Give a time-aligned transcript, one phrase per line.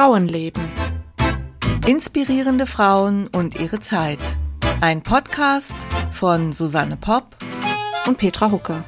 [0.00, 0.62] Frauenleben.
[1.86, 4.18] Inspirierende Frauen und ihre Zeit.
[4.80, 5.76] Ein Podcast
[6.10, 7.36] von Susanne Popp
[8.06, 8.82] und Petra Hucke.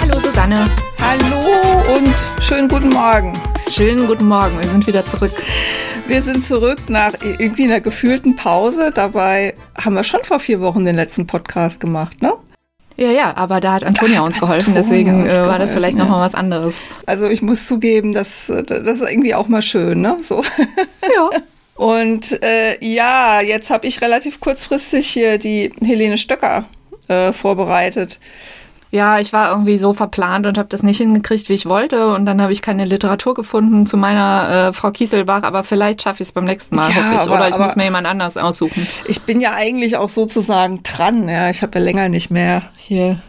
[0.00, 0.70] Hallo Susanne.
[1.00, 3.32] Hallo und schönen guten Morgen.
[3.68, 5.32] Schönen guten Morgen, wir sind wieder zurück.
[6.08, 8.90] Wir sind zurück nach irgendwie einer gefühlten Pause.
[8.94, 12.32] Dabei haben wir schon vor vier Wochen den letzten Podcast gemacht, ne?
[12.96, 16.04] Ja, ja, aber da hat Antonia uns geholfen, Antonia deswegen äh, war das vielleicht ja.
[16.04, 16.78] nochmal was anderes.
[17.04, 20.16] Also ich muss zugeben, das, das ist irgendwie auch mal schön, ne?
[20.20, 20.42] So.
[21.14, 21.28] Ja.
[21.74, 26.64] Und äh, ja, jetzt habe ich relativ kurzfristig hier die Helene Stöcker
[27.08, 28.18] äh, vorbereitet
[28.90, 32.14] ja, ich war irgendwie so verplant und habe das nicht hingekriegt, wie ich wollte.
[32.14, 36.22] Und dann habe ich keine Literatur gefunden zu meiner äh, Frau Kieselbach, aber vielleicht schaffe
[36.22, 37.20] ich es beim nächsten Mal, ja, hoffe ich.
[37.20, 38.86] Aber, Oder ich muss mir jemand anders aussuchen.
[39.06, 41.28] Ich bin ja eigentlich auch sozusagen dran.
[41.28, 43.20] Ja, ich habe ja länger nicht mehr hier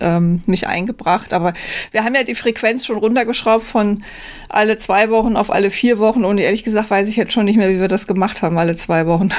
[0.00, 1.32] ähm, mich eingebracht.
[1.32, 1.54] Aber
[1.92, 4.02] wir haben ja die Frequenz schon runtergeschraubt von
[4.48, 6.24] alle zwei Wochen auf alle vier Wochen.
[6.24, 8.76] Und ehrlich gesagt weiß ich jetzt schon nicht mehr, wie wir das gemacht haben, alle
[8.76, 9.30] zwei Wochen.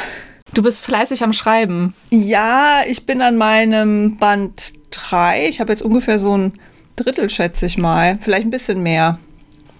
[0.53, 1.94] Du bist fleißig am Schreiben.
[2.09, 5.47] Ja, ich bin an meinem Band 3.
[5.47, 6.53] Ich habe jetzt ungefähr so ein
[6.95, 8.17] Drittel, schätze ich mal.
[8.19, 9.20] Vielleicht ein bisschen mehr.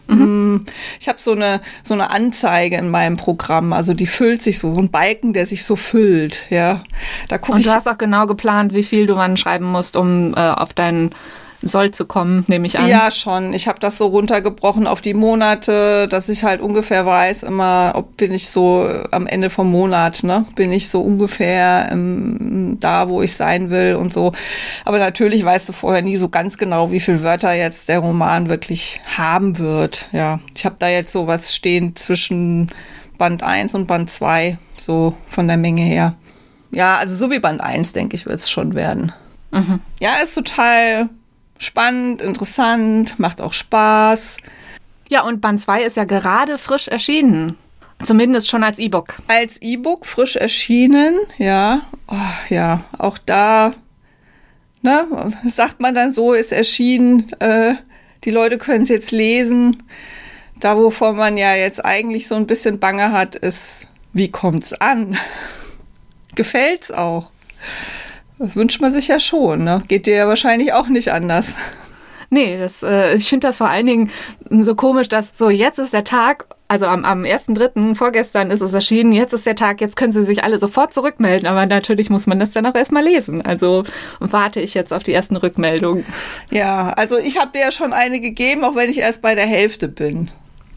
[0.08, 0.20] Mhm.
[0.20, 0.66] Hm,
[1.00, 4.74] ich habe so eine, so eine Anzeige in meinem Programm, also die füllt sich so,
[4.74, 6.84] so ein Balken, der sich so füllt, ja.
[7.28, 10.34] Da guck Und du hast auch genau geplant, wie viel du wann schreiben musst, um
[10.34, 11.12] äh, auf deinen
[11.62, 12.88] soll zu kommen, nehme ich an.
[12.88, 13.54] Ja, schon.
[13.54, 18.16] Ich habe das so runtergebrochen auf die Monate, dass ich halt ungefähr weiß, immer, ob
[18.18, 20.46] bin ich so am Ende vom Monat, ne?
[20.56, 24.32] Bin ich so ungefähr ähm, da, wo ich sein will und so.
[24.86, 28.50] Aber natürlich weißt du vorher nie so ganz genau, wie viele Wörter jetzt der Roman
[28.50, 30.10] wirklich haben wird.
[30.12, 32.70] Ja, ich habe da jetzt so was stehen zwischen
[33.18, 36.16] Band 1 und Band 2, so von der Menge her.
[36.72, 39.12] Ja, also so wie Band 1, denke ich, wird es schon werden.
[39.52, 39.82] Mhm.
[40.00, 41.10] Ja, ist total
[41.60, 44.38] spannend, interessant, macht auch Spaß.
[45.10, 47.58] Ja, und Band 2 ist ja gerade frisch erschienen.
[48.04, 49.18] Zumindest schon als E-Book.
[49.28, 51.82] Als E-Book frisch erschienen, ja.
[52.08, 52.16] Oh,
[52.50, 53.74] ja, auch da,
[54.82, 55.06] ne,
[55.46, 57.76] sagt man dann so, ist erschienen, äh,
[58.24, 59.84] die Leute können es jetzt lesen.
[60.60, 65.18] Da, wovor man ja jetzt eigentlich so ein bisschen Bange hat, ist, wie kommt's an?
[66.36, 67.32] Gefällt's auch?
[68.40, 69.82] Das wünscht man sich ja schon, ne?
[69.88, 71.56] Geht dir ja wahrscheinlich auch nicht anders.
[72.30, 74.12] Nee, das, äh, ich finde das vor allen Dingen
[74.50, 78.74] so komisch, dass so jetzt ist der Tag, also am, am 1.3., vorgestern ist es
[78.74, 82.28] erschienen, jetzt ist der Tag, jetzt können sie sich alle sofort zurückmelden, aber natürlich muss
[82.28, 83.44] man das dann auch erstmal lesen.
[83.44, 83.84] Also
[84.20, 86.06] warte ich jetzt auf die ersten Rückmeldungen.
[86.52, 89.48] Ja, also ich habe dir ja schon eine gegeben, auch wenn ich erst bei der
[89.48, 90.30] Hälfte bin.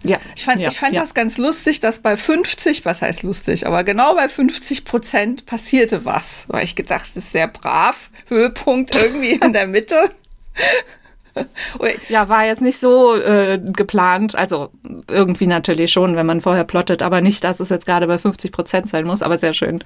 [0.04, 0.18] Ja.
[0.36, 1.00] Ich fand, ja, ich fand ja.
[1.00, 6.04] das ganz lustig, dass bei 50, was heißt lustig, aber genau bei 50 Prozent passierte
[6.04, 6.44] was.
[6.48, 8.10] Weil ich gedacht, das ist sehr brav.
[8.28, 10.10] Höhepunkt irgendwie in der Mitte.
[12.08, 14.34] Ja, war jetzt nicht so äh, geplant.
[14.34, 14.70] Also
[15.08, 18.52] irgendwie natürlich schon, wenn man vorher plottet, aber nicht, dass es jetzt gerade bei 50
[18.52, 19.82] Prozent sein muss, aber sehr schön.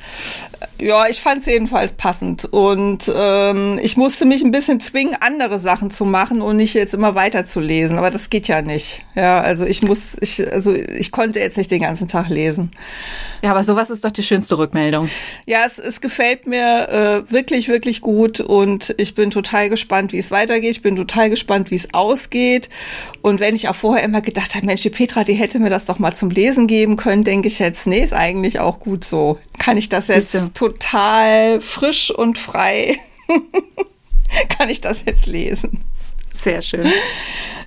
[0.79, 2.45] Ja, ich fand es jedenfalls passend.
[2.47, 6.95] Und ähm, ich musste mich ein bisschen zwingen, andere Sachen zu machen und nicht jetzt
[6.95, 7.99] immer weiter zu lesen.
[7.99, 9.05] Aber das geht ja nicht.
[9.15, 12.71] Ja, also ich muss, ich, also ich konnte jetzt nicht den ganzen Tag lesen.
[13.43, 15.09] Ja, aber sowas ist doch die schönste Rückmeldung.
[15.47, 20.19] Ja, es, es gefällt mir äh, wirklich, wirklich gut und ich bin total gespannt, wie
[20.19, 20.71] es weitergeht.
[20.71, 21.36] Ich bin total gespannt,
[21.71, 22.69] wie es ausgeht.
[23.23, 25.87] Und wenn ich auch vorher immer gedacht habe, Mensch, die Petra, die hätte mir das
[25.87, 29.39] doch mal zum Lesen geben können, denke ich jetzt, nee, ist eigentlich auch gut so.
[29.59, 30.53] Kann ich das jetzt Siehste.
[30.53, 32.99] total frisch und frei,
[34.49, 35.85] kann ich das jetzt lesen.
[36.33, 36.91] Sehr schön.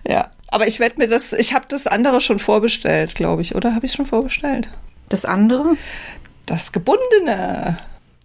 [0.07, 0.31] Ja.
[0.51, 3.85] Aber ich werde mir das, ich habe das andere schon vorbestellt, glaube ich, oder habe
[3.85, 4.69] ich es schon vorbestellt?
[5.07, 5.75] Das andere?
[6.45, 7.77] Das Gebundene.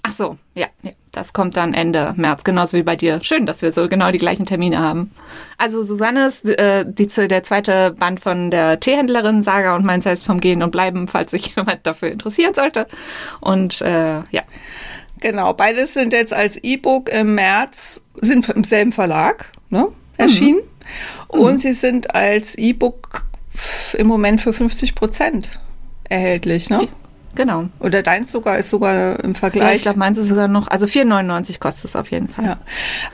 [0.02, 3.22] Ach so, ja, ja, das kommt dann Ende März, genauso wie bei dir.
[3.22, 5.12] Schön, dass wir so genau die gleichen Termine haben.
[5.58, 10.24] Also Susanne ist äh, die, der zweite Band von der Teehändlerin Saga und meins heißt
[10.24, 12.86] vom Gehen und Bleiben, falls sich jemand dafür interessieren sollte.
[13.40, 14.42] Und äh, ja.
[15.20, 19.88] Genau, beides sind jetzt als E-Book im März, sind im selben Verlag ne,
[20.18, 20.60] erschienen.
[21.32, 21.40] Mhm.
[21.40, 21.58] Und mhm.
[21.58, 23.24] sie sind als E-Book
[23.94, 25.60] im Moment für 50 Prozent
[26.08, 26.88] erhältlich, ne?
[27.34, 27.66] Genau.
[27.80, 29.68] Oder deins sogar ist sogar im Vergleich.
[29.68, 32.44] Ja, ich glaube, meins ist sogar noch, also 4,99 kostet es auf jeden Fall.
[32.44, 32.56] Ja.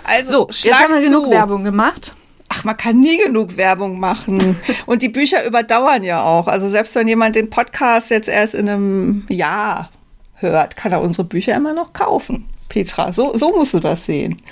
[0.05, 1.31] Also, so, jetzt haben wir genug zu.
[1.31, 2.15] Werbung gemacht.
[2.49, 4.57] Ach, man kann nie genug Werbung machen.
[4.87, 6.49] Und die Bücher überdauern ja auch.
[6.49, 9.91] Also selbst wenn jemand den Podcast jetzt erst in einem Jahr
[10.35, 12.49] hört, kann er unsere Bücher immer noch kaufen.
[12.69, 14.43] Petra, so, so musst du das sehen.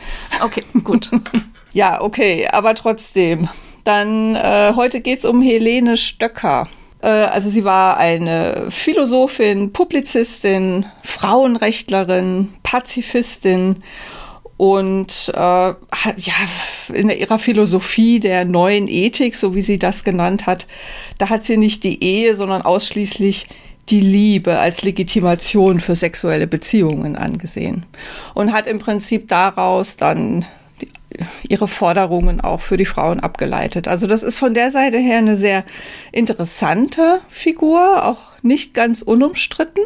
[0.42, 1.10] Okay, gut.
[1.72, 3.48] ja, okay, aber trotzdem.
[3.84, 6.68] Dann, äh, heute geht es um Helene Stöcker.
[7.02, 13.82] Äh, also sie war eine Philosophin, Publizistin, Frauenrechtlerin, Pazifistin
[14.56, 15.76] und äh, ja,
[16.92, 20.66] in ihrer Philosophie der neuen Ethik, so wie sie das genannt hat,
[21.18, 23.46] da hat sie nicht die Ehe, sondern ausschließlich
[23.88, 27.86] die Liebe als Legitimation für sexuelle Beziehungen angesehen
[28.34, 30.44] und hat im Prinzip daraus dann
[31.48, 33.88] ihre Forderungen auch für die Frauen abgeleitet.
[33.88, 35.64] Also das ist von der Seite her eine sehr
[36.12, 39.84] interessante Figur, auch nicht ganz unumstritten.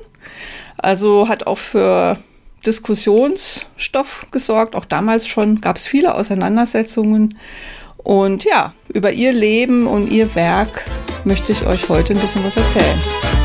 [0.76, 2.18] Also hat auch für
[2.66, 4.74] Diskussionsstoff gesorgt.
[4.74, 7.38] Auch damals schon gab es viele Auseinandersetzungen.
[7.98, 10.84] Und ja, über ihr Leben und ihr Werk
[11.24, 13.41] möchte ich euch heute ein bisschen was erzählen.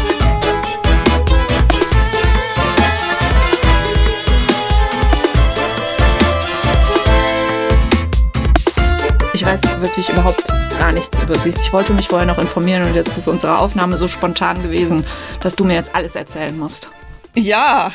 [9.48, 10.44] Weiß wirklich überhaupt
[10.78, 11.54] gar nichts über sie.
[11.62, 15.06] Ich wollte mich vorher noch informieren und jetzt ist unsere Aufnahme so spontan gewesen,
[15.40, 16.92] dass du mir jetzt alles erzählen musst.
[17.34, 17.94] Ja,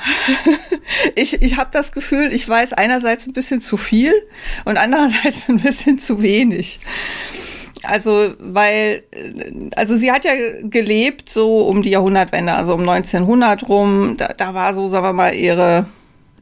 [1.15, 4.15] ich, ich habe das Gefühl, ich weiß einerseits ein bisschen zu viel
[4.65, 6.81] und andererseits ein bisschen zu wenig.
[7.83, 9.03] Also, weil,
[9.77, 10.33] also sie hat ja
[10.63, 14.15] gelebt so um die Jahrhundertwende, also um 1900 rum.
[14.17, 15.85] Da, da war so, sagen wir mal, ihre,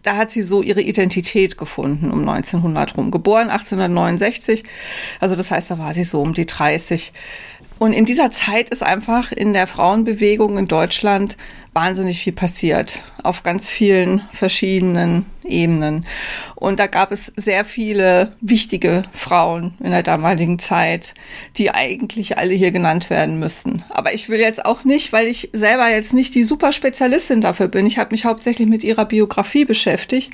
[0.02, 3.10] da hat sie so ihre Identität gefunden um 1900 rum.
[3.10, 4.64] Geboren 1869,
[5.20, 7.12] also das heißt, da war sie so um die 30.
[7.78, 11.36] Und in dieser Zeit ist einfach in der Frauenbewegung in Deutschland
[11.72, 16.06] wahnsinnig viel passiert auf ganz vielen verschiedenen Ebenen.
[16.54, 21.14] Und da gab es sehr viele wichtige Frauen in der damaligen Zeit,
[21.56, 23.84] die eigentlich alle hier genannt werden müssten.
[23.90, 27.68] Aber ich will jetzt auch nicht, weil ich selber jetzt nicht die super Spezialistin dafür
[27.68, 27.86] bin.
[27.86, 30.32] Ich habe mich hauptsächlich mit ihrer Biografie beschäftigt.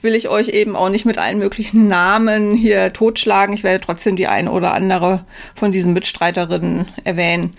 [0.00, 3.54] Will ich euch eben auch nicht mit allen möglichen Namen hier totschlagen.
[3.54, 5.24] Ich werde trotzdem die eine oder andere
[5.54, 7.54] von diesen Mitstreiterinnen erwähnen.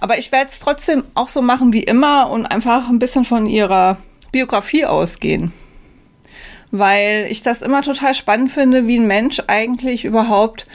[0.00, 3.46] Aber ich werde es trotzdem auch so machen wie immer und einfach ein bisschen von
[3.46, 3.98] ihrer
[4.32, 5.52] Biografie ausgehen.
[6.70, 10.66] Weil ich das immer total spannend finde, wie ein Mensch eigentlich überhaupt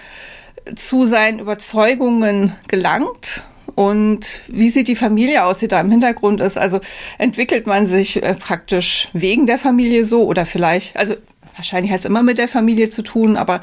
[0.75, 3.43] zu seinen Überzeugungen gelangt
[3.73, 6.55] und wie sieht die Familie aus, die da im Hintergrund ist.
[6.55, 6.79] Also
[7.17, 11.15] entwickelt man sich äh, praktisch wegen der Familie so oder vielleicht, also
[11.55, 13.61] wahrscheinlich hat es immer mit der Familie zu tun, aber äh,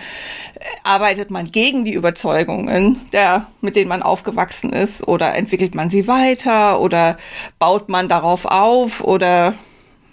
[0.82, 6.06] arbeitet man gegen die Überzeugungen, der, mit denen man aufgewachsen ist, oder entwickelt man sie
[6.06, 7.16] weiter oder
[7.58, 9.54] baut man darauf auf oder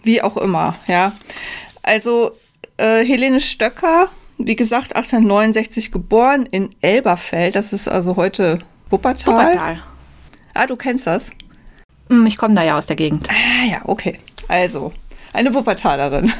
[0.03, 1.13] wie auch immer, ja.
[1.83, 2.31] Also
[2.77, 9.33] äh, Helene Stöcker, wie gesagt, 1869 geboren in Elberfeld, das ist also heute Wuppertal.
[9.33, 9.83] Wuppertal.
[10.53, 11.31] Ah, du kennst das?
[12.09, 13.27] Hm, ich komme da ja aus der Gegend.
[13.29, 14.19] Ah ja, okay.
[14.47, 14.93] Also,
[15.33, 16.31] eine Wuppertalerin.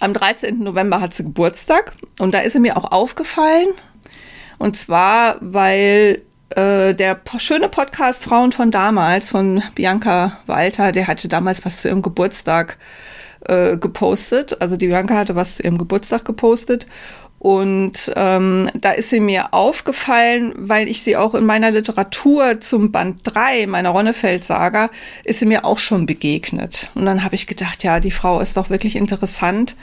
[0.00, 0.60] Am 13.
[0.62, 3.68] November hat sie Geburtstag und da ist sie mir auch aufgefallen.
[4.58, 11.28] Und zwar, weil äh, der schöne Podcast Frauen von damals von Bianca Walter, der hatte
[11.28, 12.78] damals was zu ihrem Geburtstag
[13.46, 14.60] äh, gepostet.
[14.60, 16.86] Also die Bianca hatte was zu ihrem Geburtstag gepostet.
[17.38, 22.90] Und ähm, da ist sie mir aufgefallen, weil ich sie auch in meiner Literatur zum
[22.90, 24.90] Band 3 meiner Ronnefeld-Saga
[25.22, 26.90] ist sie mir auch schon begegnet.
[26.94, 29.76] Und dann habe ich gedacht, ja, die Frau ist doch wirklich interessant.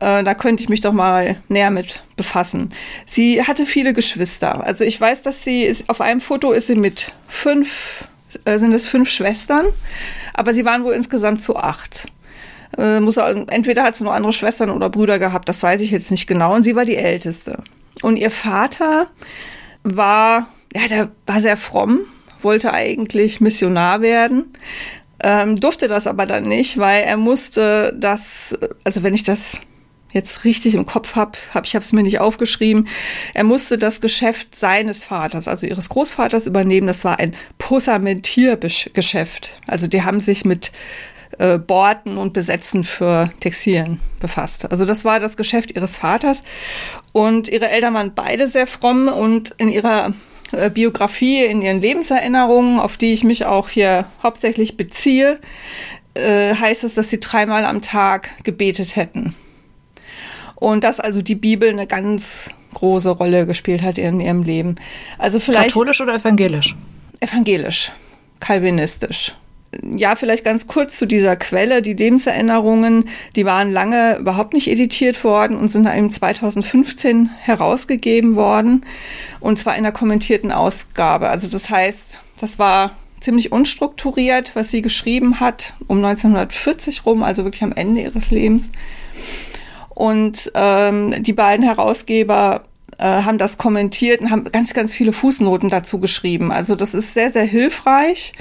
[0.00, 2.70] Äh, da könnte ich mich doch mal näher mit befassen.
[3.04, 4.64] Sie hatte viele Geschwister.
[4.64, 8.08] Also ich weiß, dass sie ist, auf einem Foto ist sie mit fünf,
[8.44, 9.66] äh, sind es fünf Schwestern,
[10.32, 12.06] aber sie waren wohl insgesamt zu acht.
[12.78, 15.90] Äh, muss er, entweder hat sie noch andere Schwestern oder Brüder gehabt, das weiß ich
[15.90, 16.54] jetzt nicht genau.
[16.54, 17.58] Und sie war die Älteste.
[18.02, 19.08] Und ihr Vater
[19.82, 22.00] war, ja, der war sehr fromm,
[22.42, 24.52] wollte eigentlich Missionar werden,
[25.22, 28.54] ähm, durfte das aber dann nicht, weil er musste das,
[28.84, 29.58] also wenn ich das
[30.12, 32.88] jetzt richtig im Kopf habe, hab, ich habe es mir nicht aufgeschrieben.
[33.34, 36.86] Er musste das Geschäft seines Vaters, also ihres Großvaters, übernehmen.
[36.86, 39.60] Das war ein Posamentiergeschäft.
[39.66, 40.72] Also die haben sich mit
[41.38, 44.70] äh, Borten und Besetzen für Textilien befasst.
[44.70, 46.42] Also das war das Geschäft ihres Vaters.
[47.12, 50.14] Und ihre Eltern waren beide sehr fromm und in ihrer
[50.52, 55.38] äh, Biografie, in ihren Lebenserinnerungen, auf die ich mich auch hier hauptsächlich beziehe,
[56.14, 59.34] äh, heißt es, dass sie dreimal am Tag gebetet hätten.
[60.54, 64.76] Und dass also die Bibel eine ganz große Rolle gespielt hat in ihrem Leben.
[65.18, 66.74] Also vielleicht katholisch oder evangelisch?
[67.20, 67.92] Evangelisch,
[68.40, 69.34] kalvinistisch
[69.94, 71.82] ja, vielleicht ganz kurz zu dieser Quelle.
[71.82, 78.84] Die Lebenserinnerungen, die waren lange überhaupt nicht editiert worden und sind dann 2015 herausgegeben worden.
[79.40, 81.28] Und zwar in der kommentierten Ausgabe.
[81.28, 87.44] Also das heißt, das war ziemlich unstrukturiert, was sie geschrieben hat, um 1940 rum, also
[87.44, 88.70] wirklich am Ende ihres Lebens.
[89.88, 92.62] Und ähm, die beiden Herausgeber
[92.98, 96.52] äh, haben das kommentiert und haben ganz, ganz viele Fußnoten dazu geschrieben.
[96.52, 98.32] Also das ist sehr, sehr hilfreich,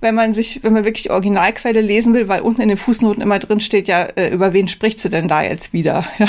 [0.00, 3.38] wenn man sich, wenn man wirklich Originalquelle lesen will, weil unten in den Fußnoten immer
[3.38, 6.04] drin steht ja, äh, über wen spricht sie denn da jetzt wieder?
[6.18, 6.28] Ja,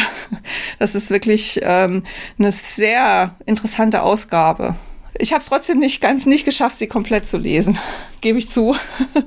[0.80, 2.04] das ist wirklich ähm,
[2.38, 4.76] eine sehr interessante Ausgabe.
[5.20, 7.78] Ich habe es trotzdem nicht ganz nicht geschafft, sie komplett zu lesen,
[8.22, 8.76] gebe ich zu.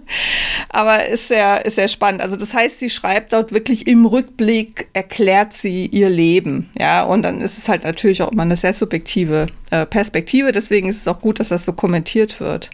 [0.68, 2.22] Aber ist sehr, ist sehr spannend.
[2.22, 6.70] Also das heißt, sie schreibt dort wirklich im Rückblick, erklärt sie ihr Leben.
[6.78, 10.52] Ja, und dann ist es halt natürlich auch immer eine sehr subjektive äh, Perspektive.
[10.52, 12.70] Deswegen ist es auch gut, dass das so kommentiert wird.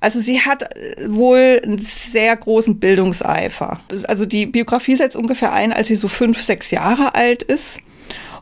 [0.00, 3.80] Also sie hat äh, wohl einen sehr großen Bildungseifer.
[4.06, 7.80] Also die Biografie setzt ungefähr ein, als sie so fünf, sechs Jahre alt ist.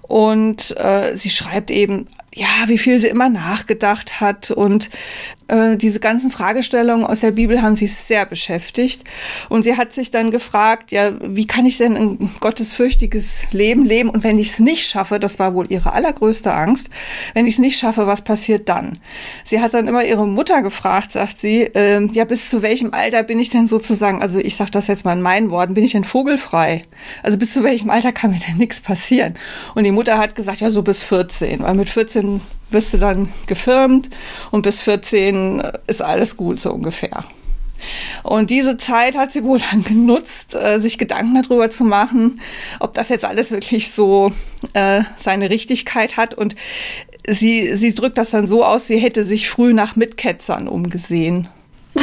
[0.02, 4.50] Und äh, sie schreibt eben ja, wie viel sie immer nachgedacht hat.
[4.50, 4.90] Und
[5.48, 9.04] äh, diese ganzen Fragestellungen aus der Bibel haben sie sehr beschäftigt.
[9.48, 14.08] Und sie hat sich dann gefragt, ja, wie kann ich denn ein gottesfürchtiges Leben leben?
[14.08, 16.88] Und wenn ich es nicht schaffe, das war wohl ihre allergrößte Angst,
[17.34, 18.98] wenn ich es nicht schaffe, was passiert dann?
[19.44, 23.22] Sie hat dann immer ihre Mutter gefragt, sagt sie, äh, ja, bis zu welchem Alter
[23.22, 25.92] bin ich denn sozusagen, also ich sage das jetzt mal in meinen Worten, bin ich
[25.92, 26.84] denn vogelfrei?
[27.22, 29.34] Also bis zu welchem Alter kann mir denn nichts passieren?
[29.74, 32.40] Und die Mutter hat gesagt, ja, so bis 14, weil mit 14 14
[32.74, 34.10] wirst du dann gefirmt
[34.50, 37.24] und bis 14 ist alles gut, so ungefähr.
[38.22, 42.40] Und diese Zeit hat sie wohl dann genutzt, äh, sich Gedanken darüber zu machen,
[42.80, 44.32] ob das jetzt alles wirklich so
[44.72, 46.34] äh, seine Richtigkeit hat.
[46.34, 46.54] Und
[47.26, 51.48] sie, sie drückt das dann so aus, sie hätte sich früh nach Mitketzern umgesehen.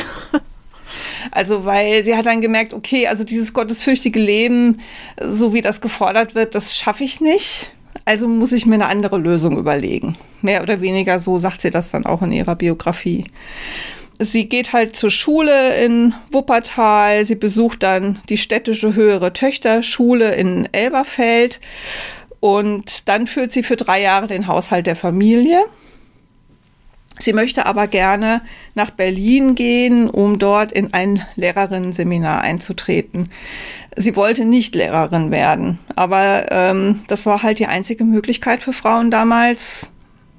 [1.30, 4.82] Also, weil sie hat dann gemerkt, okay, also dieses gottesfürchtige Leben,
[5.24, 7.72] so wie das gefordert wird, das schaffe ich nicht.
[8.06, 10.18] Also muss ich mir eine andere Lösung überlegen.
[10.42, 13.26] Mehr oder weniger so sagt sie das dann auch in ihrer Biografie.
[14.20, 17.26] Sie geht halt zur Schule in Wuppertal.
[17.26, 21.60] Sie besucht dann die städtische höhere Töchterschule in Elberfeld.
[22.40, 25.62] Und dann führt sie für drei Jahre den Haushalt der Familie.
[27.22, 28.42] Sie möchte aber gerne
[28.76, 33.32] nach Berlin gehen, um dort in ein Lehrerinnenseminar einzutreten.
[33.96, 39.12] Sie wollte nicht Lehrerin werden, aber ähm, das war halt die einzige Möglichkeit für Frauen
[39.12, 39.90] damals,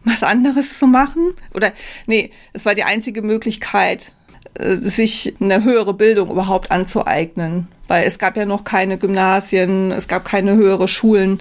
[0.05, 1.35] was anderes zu machen.
[1.55, 1.73] Oder
[2.07, 4.13] nee, es war die einzige Möglichkeit,
[4.55, 10.09] äh, sich eine höhere Bildung überhaupt anzueignen, weil es gab ja noch keine Gymnasien, es
[10.09, 11.39] gab keine höhere Schulen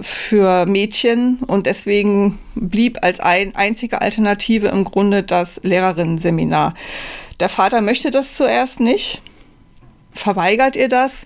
[0.00, 6.74] für Mädchen und deswegen blieb als ein, einzige Alternative im Grunde das Lehrerinnenseminar.
[7.40, 9.22] Der Vater möchte das zuerst nicht
[10.14, 11.24] verweigert ihr das.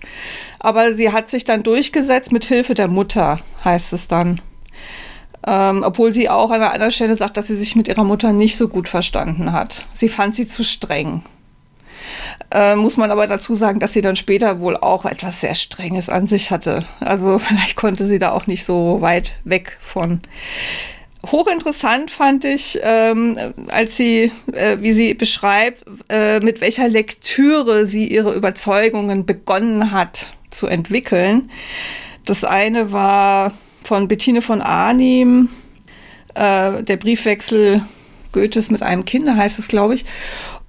[0.59, 4.41] Aber sie hat sich dann durchgesetzt mit Hilfe der Mutter, heißt es dann.
[5.47, 8.33] Ähm, obwohl sie auch an einer anderen Stelle sagt, dass sie sich mit ihrer Mutter
[8.33, 9.85] nicht so gut verstanden hat.
[9.93, 11.23] Sie fand sie zu streng.
[12.51, 16.09] Äh, muss man aber dazu sagen, dass sie dann später wohl auch etwas sehr Strenges
[16.09, 16.85] an sich hatte.
[16.99, 20.21] Also vielleicht konnte sie da auch nicht so weit weg von.
[21.25, 23.37] Hochinteressant fand ich, ähm,
[23.67, 30.27] als sie, äh, wie sie beschreibt, äh, mit welcher Lektüre sie ihre Überzeugungen begonnen hat
[30.49, 31.51] zu entwickeln.
[32.23, 35.49] Das eine war von Bettine von Arnim,
[36.35, 37.81] äh, der Briefwechsel
[38.31, 40.05] Goethes mit einem Kind, heißt es, glaube ich.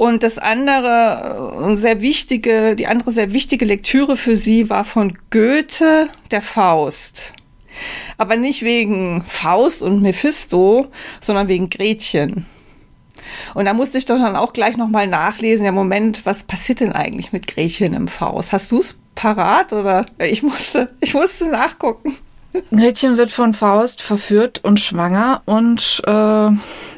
[0.01, 5.13] Und das andere, äh, sehr wichtige, die andere sehr wichtige Lektüre für sie war von
[5.29, 7.35] Goethe, der Faust.
[8.17, 10.87] Aber nicht wegen Faust und Mephisto,
[11.21, 12.47] sondern wegen Gretchen.
[13.53, 15.67] Und da musste ich doch dann auch gleich nochmal nachlesen.
[15.67, 18.55] Ja, Moment, was passiert denn eigentlich mit Gretchen im Faust?
[18.55, 20.07] Hast du es parat oder?
[20.19, 22.17] Ich musste, ich musste nachgucken.
[22.75, 26.51] Gretchen wird von Faust verführt und schwanger und äh,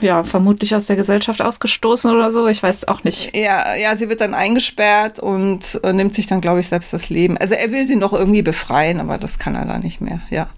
[0.03, 2.47] ja, vermutlich aus der Gesellschaft ausgestoßen oder so.
[2.49, 3.35] Ich weiß auch nicht.
[3.37, 7.09] Ja, ja, sie wird dann eingesperrt und äh, nimmt sich dann, glaube ich, selbst das
[7.09, 7.39] Leben.
[7.39, 10.21] Also er will sie noch irgendwie befreien, aber das kann er da nicht mehr.
[10.31, 10.49] Ja,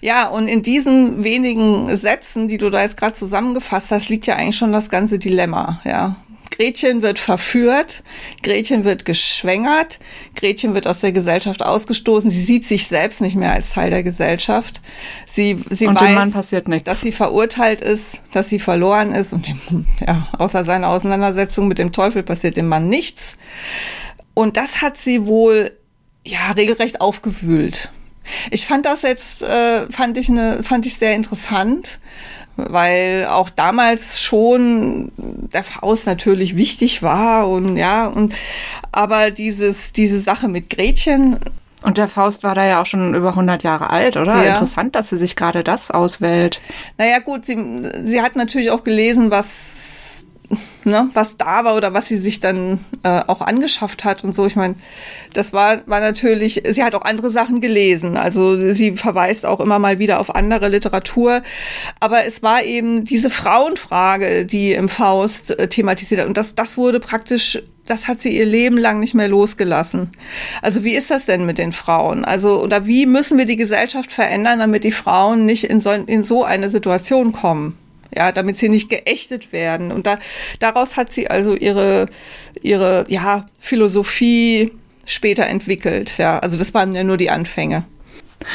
[0.00, 0.28] ja.
[0.28, 4.56] Und in diesen wenigen Sätzen, die du da jetzt gerade zusammengefasst hast, liegt ja eigentlich
[4.56, 5.80] schon das ganze Dilemma.
[5.84, 6.16] Ja,
[6.58, 8.02] Gretchen wird verführt,
[8.42, 10.00] Gretchen wird geschwängert,
[10.34, 12.32] Gretchen wird aus der Gesellschaft ausgestoßen.
[12.32, 14.80] Sie sieht sich selbst nicht mehr als Teil der Gesellschaft.
[15.24, 16.32] Sie, sie und weiß,
[16.82, 19.46] dass sie verurteilt ist, dass sie verloren ist und
[20.04, 23.36] ja, außer seiner Auseinandersetzung mit dem Teufel passiert dem Mann nichts.
[24.34, 25.70] Und das hat sie wohl
[26.24, 27.90] ja regelrecht aufgewühlt.
[28.50, 31.98] Ich fand das jetzt, äh, fand ich eine, fand ich sehr interessant,
[32.58, 38.34] weil auch damals schon der Faust natürlich wichtig war und ja, und
[38.92, 41.38] aber dieses, diese Sache mit Gretchen.
[41.84, 44.42] Und der Faust war da ja auch schon über 100 Jahre alt, oder?
[44.42, 44.54] Ja.
[44.54, 46.60] Interessant, dass sie sich gerade das auswählt.
[46.98, 47.56] Naja, gut, sie,
[48.04, 49.97] sie hat natürlich auch gelesen, was
[50.84, 54.46] ne, was da war oder was sie sich dann äh, auch angeschafft hat und so.
[54.46, 54.74] Ich meine,
[55.32, 58.16] das war, war natürlich, sie hat auch andere Sachen gelesen.
[58.16, 61.42] Also sie verweist auch immer mal wieder auf andere Literatur.
[62.00, 66.28] Aber es war eben diese Frauenfrage, die im Faust äh, thematisiert hat.
[66.28, 70.10] Und das, das wurde praktisch das hat sie ihr Leben lang nicht mehr losgelassen.
[70.60, 72.22] Also wie ist das denn mit den Frauen?
[72.22, 76.22] Also oder wie müssen wir die Gesellschaft verändern, damit die Frauen nicht in so, in
[76.22, 77.78] so eine Situation kommen?
[78.14, 79.92] Ja, damit sie nicht geächtet werden.
[79.92, 80.18] Und da,
[80.58, 82.08] daraus hat sie also ihre,
[82.62, 84.72] ihre, ja, Philosophie
[85.04, 86.38] später entwickelt, ja.
[86.38, 87.84] Also das waren ja nur die Anfänge.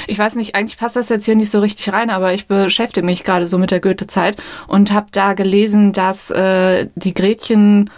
[0.07, 3.05] Ich weiß nicht, eigentlich passt das jetzt hier nicht so richtig rein, aber ich beschäftige
[3.05, 7.89] mich gerade so mit der Goethe-Zeit und habe da gelesen, dass äh, die Gretchen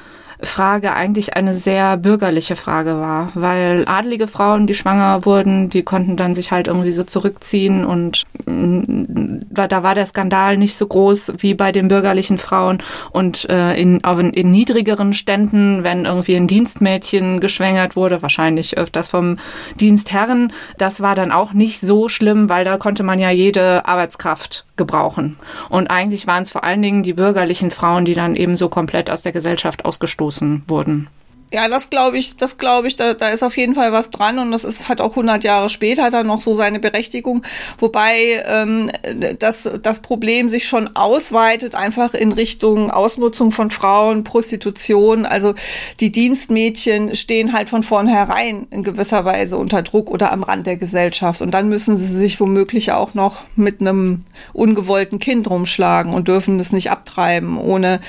[0.46, 6.18] Frage eigentlich eine sehr bürgerliche Frage war, weil adlige Frauen, die schwanger wurden, die konnten
[6.18, 11.34] dann sich halt irgendwie so zurückziehen und mm, da war der Skandal nicht so groß
[11.38, 12.80] wie bei den bürgerlichen Frauen
[13.12, 19.38] und äh, in, in niedrigeren Ständen, wenn irgendwie ein Dienstmädchen geschwängert wurde, wahrscheinlich öfters vom
[19.80, 24.66] Dienstherren, das war dann auch nicht so schlimm, weil da konnte man ja jede Arbeitskraft
[24.78, 25.38] gebrauchen.
[25.70, 29.10] Und eigentlich waren es vor allen Dingen die bürgerlichen Frauen, die dann eben so komplett
[29.10, 30.35] aus der Gesellschaft ausgestoßen
[30.68, 31.08] wurden.
[31.56, 34.40] Ja, das glaube ich, das glaube ich, da, da ist auf jeden Fall was dran
[34.40, 37.44] und das ist hat auch 100 Jahre später dann noch so seine Berechtigung,
[37.80, 38.92] wobei ähm,
[39.40, 45.54] das, das Problem sich schon ausweitet einfach in Richtung Ausnutzung von Frauen, Prostitution, also
[46.02, 50.76] die Dienstmädchen stehen halt von vornherein in gewisser Weise unter Druck oder am Rand der
[50.76, 51.42] Gesellschaft.
[51.42, 56.60] Und dann müssen sie sich womöglich auch noch mit einem ungewollten Kind rumschlagen und dürfen
[56.60, 58.02] es nicht abtreiben, ohne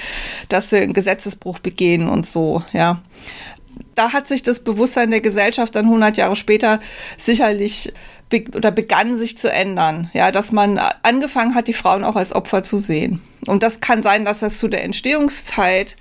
[0.48, 3.00] dass sie einen Gesetzesbruch begehen und so, ja
[3.94, 6.80] da hat sich das Bewusstsein der Gesellschaft dann 100 Jahre später
[7.16, 7.92] sicherlich
[8.28, 10.10] be oder begann sich zu ändern.
[10.12, 13.20] Ja, dass man angefangen hat, die Frauen auch als Opfer zu sehen.
[13.46, 15.96] Und das kann sein, dass das zu der Entstehungszeit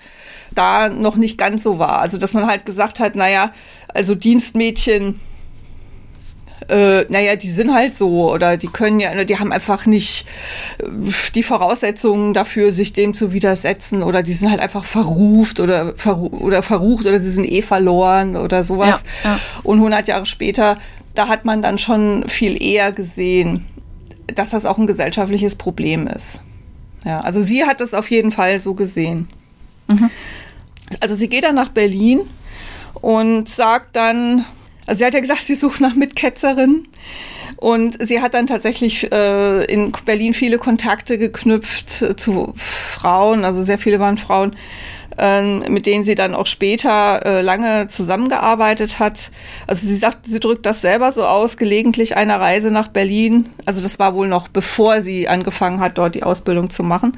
[0.53, 1.99] da noch nicht ganz so war.
[1.99, 3.51] Also, dass man halt gesagt hat, naja,
[3.87, 5.19] also Dienstmädchen,
[6.69, 10.25] äh, naja, die sind halt so oder die können ja, die haben einfach nicht
[10.79, 10.85] äh,
[11.33, 16.27] die Voraussetzungen dafür, sich dem zu widersetzen oder die sind halt einfach verruft oder, verru
[16.27, 19.03] oder verrucht oder sie sind eh verloren oder sowas.
[19.23, 19.39] Ja, ja.
[19.63, 20.77] Und 100 Jahre später,
[21.13, 23.65] da hat man dann schon viel eher gesehen,
[24.33, 26.39] dass das auch ein gesellschaftliches Problem ist.
[27.05, 29.27] Ja, also sie hat das auf jeden Fall so gesehen.
[29.87, 30.09] Mhm.
[30.99, 32.21] Also sie geht dann nach Berlin
[33.01, 34.45] und sagt dann,
[34.85, 36.87] also sie hat ja gesagt, sie sucht nach Mitketzerinnen.
[37.57, 43.63] Und sie hat dann tatsächlich äh, in Berlin viele Kontakte geknüpft äh, zu Frauen, also
[43.63, 44.51] sehr viele waren Frauen,
[45.17, 49.31] äh, mit denen sie dann auch später äh, lange zusammengearbeitet hat.
[49.67, 53.81] Also sie sagt, sie drückt das selber so aus, gelegentlich eine Reise nach Berlin, also
[53.81, 57.17] das war wohl noch bevor sie angefangen hat, dort die Ausbildung zu machen,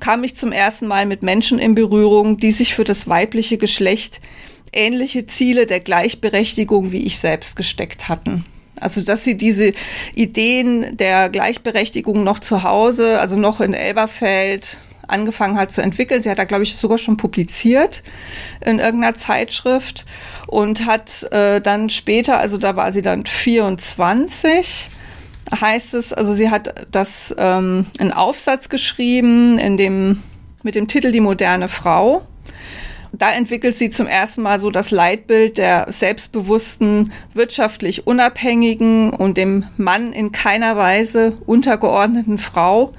[0.00, 4.20] kam ich zum ersten Mal mit Menschen in Berührung, die sich für das weibliche Geschlecht
[4.72, 8.44] ähnliche Ziele der Gleichberechtigung wie ich selbst gesteckt hatten.
[8.80, 9.72] Also, dass sie diese
[10.14, 14.78] Ideen der Gleichberechtigung noch zu Hause, also noch in Elberfeld,
[15.08, 16.22] angefangen hat zu entwickeln.
[16.22, 18.02] Sie hat da, glaube ich, sogar schon publiziert
[18.64, 20.04] in irgendeiner Zeitschrift
[20.46, 24.90] und hat äh, dann später, also da war sie dann 24,
[25.60, 30.22] heißt es, also sie hat das ähm, einen Aufsatz geschrieben in dem
[30.62, 32.26] mit dem Titel Die moderne Frau
[33.12, 39.64] da entwickelt sie zum ersten Mal so das Leitbild der selbstbewussten, wirtschaftlich unabhängigen und dem
[39.76, 42.92] Mann in keiner Weise untergeordneten Frau.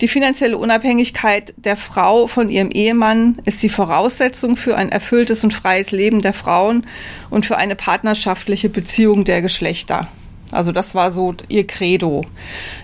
[0.00, 5.54] Die finanzielle Unabhängigkeit der Frau von ihrem Ehemann ist die Voraussetzung für ein erfülltes und
[5.54, 6.86] freies Leben der Frauen
[7.30, 10.08] und für eine partnerschaftliche Beziehung der Geschlechter.
[10.52, 12.24] Also das war so ihr Credo,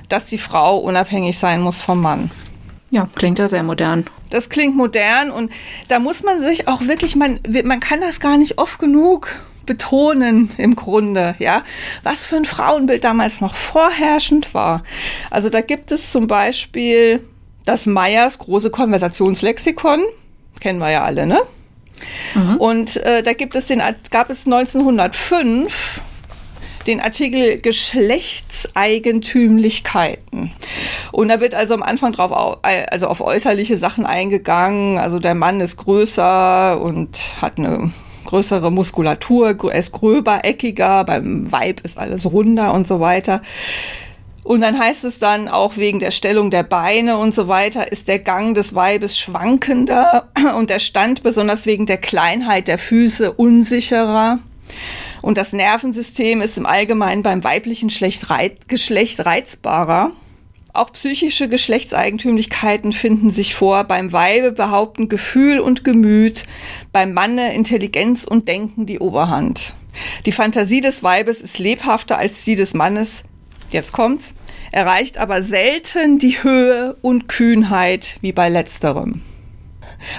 [0.09, 2.31] dass die Frau unabhängig sein muss vom Mann.
[2.93, 4.05] Ja, klingt ja sehr modern.
[4.29, 5.51] Das klingt modern und
[5.89, 9.29] da muss man sich auch wirklich, man, man kann das gar nicht oft genug
[9.65, 11.63] betonen im Grunde, ja,
[12.03, 14.85] was für ein Frauenbild damals noch vorherrschend war.
[15.31, 17.25] Also da gibt es zum Beispiel
[17.65, 20.03] das Meyers große Konversationslexikon,
[20.61, 21.41] kennen wir ja alle, ne?
[22.35, 22.57] Mhm.
[22.59, 26.03] Und äh, da gibt es den, gab es 1905
[26.87, 30.53] den Artikel Geschlechtseigentümlichkeiten.
[31.13, 34.99] Und da wird also am Anfang drauf, also auf äußerliche Sachen eingegangen.
[34.99, 37.91] Also der Mann ist größer und hat eine
[38.25, 43.43] größere Muskulatur, ist gröber, eckiger, beim Weib ist alles runder und so weiter.
[44.45, 48.09] Und dann heißt es dann auch wegen der Stellung der Beine und so weiter, ist
[48.09, 54.39] der Gang des Weibes schwankender und der Stand besonders wegen der Kleinheit der Füße unsicherer.
[55.23, 60.11] Und das Nervensystem ist im Allgemeinen beim weiblichen Geschlecht reizbarer.
[60.75, 63.85] Auch psychische Geschlechtseigentümlichkeiten finden sich vor.
[63.85, 66.45] Beim Weibe behaupten Gefühl und Gemüt,
[66.93, 69.75] beim Manne Intelligenz und Denken die Oberhand.
[70.25, 73.25] Die Fantasie des Weibes ist lebhafter als die des Mannes.
[73.71, 74.35] Jetzt kommt's.
[74.71, 79.21] Erreicht aber selten die Höhe und Kühnheit wie bei letzterem.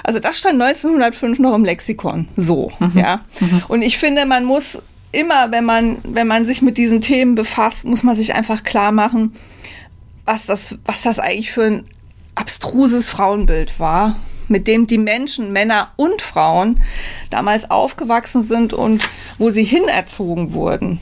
[0.04, 2.28] Also das stand 1905 noch im Lexikon.
[2.36, 2.92] So, mhm.
[2.94, 3.24] ja.
[3.40, 3.62] Mhm.
[3.66, 4.78] Und ich finde, man muss
[5.14, 8.92] immer, wenn man, wenn man sich mit diesen Themen befasst, muss man sich einfach klar
[8.92, 9.34] machen,
[10.24, 11.84] was das, was das eigentlich für ein
[12.34, 14.16] abstruses Frauenbild war,
[14.48, 16.80] mit dem die Menschen, Männer und Frauen
[17.30, 21.00] damals aufgewachsen sind und wo sie hinerzogen wurden.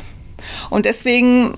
[0.70, 1.54] Und deswegen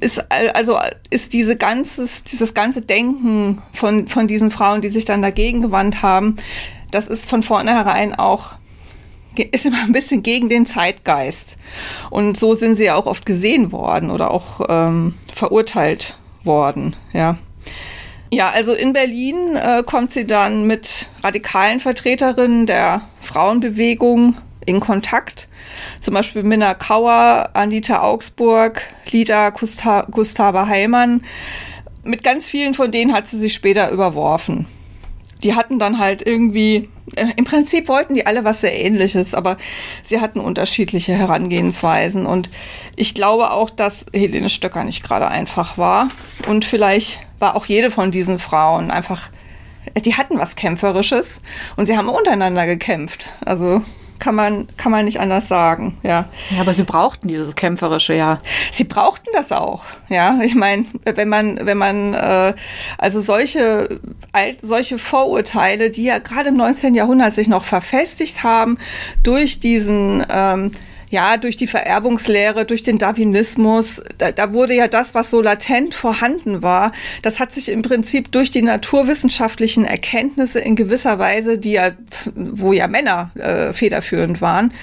[0.00, 0.78] ist also
[1.10, 6.02] ist diese ganzes, dieses ganze Denken von, von diesen Frauen, die sich dann dagegen gewandt
[6.02, 6.36] haben,
[6.90, 8.54] das ist von vornherein auch
[9.42, 11.56] ist immer ein bisschen gegen den Zeitgeist.
[12.10, 17.38] Und so sind sie auch oft gesehen worden oder auch ähm, verurteilt worden, ja.
[18.32, 24.34] Ja, also in Berlin äh, kommt sie dann mit radikalen Vertreterinnen der Frauenbewegung
[24.66, 25.48] in Kontakt.
[26.00, 31.22] Zum Beispiel Minna Kauer, Anita Augsburg, Lida Gusta Gustava Heilmann.
[32.02, 34.66] Mit ganz vielen von denen hat sie sich später überworfen.
[35.42, 36.88] Die hatten dann halt irgendwie
[37.36, 39.56] im Prinzip wollten die alle was sehr ähnliches, aber
[40.02, 42.26] sie hatten unterschiedliche Herangehensweisen.
[42.26, 42.50] Und
[42.96, 46.08] ich glaube auch, dass Helene Stöcker nicht gerade einfach war.
[46.48, 49.30] Und vielleicht war auch jede von diesen Frauen einfach,
[50.04, 51.40] die hatten was Kämpferisches
[51.76, 53.32] und sie haben untereinander gekämpft.
[53.44, 53.82] Also
[54.18, 56.26] kann man, kann man nicht anders sagen, ja.
[56.50, 58.40] Ja, aber sie brauchten dieses Kämpferische, ja.
[58.72, 60.38] Sie brauchten das auch, ja.
[60.42, 62.54] Ich meine, wenn man, wenn man, äh,
[62.98, 64.00] also solche,
[64.62, 66.94] solche Vorurteile, die ja gerade im 19.
[66.94, 68.78] Jahrhundert sich noch verfestigt haben
[69.22, 70.70] durch diesen, ähm,
[71.16, 75.94] ja, durch die Vererbungslehre, durch den Darwinismus, da, da, wurde ja das, was so latent
[75.94, 81.72] vorhanden war, das hat sich im Prinzip durch die naturwissenschaftlichen Erkenntnisse in gewisser Weise, die
[81.72, 81.92] ja,
[82.34, 84.74] wo ja Männer äh, federführend waren,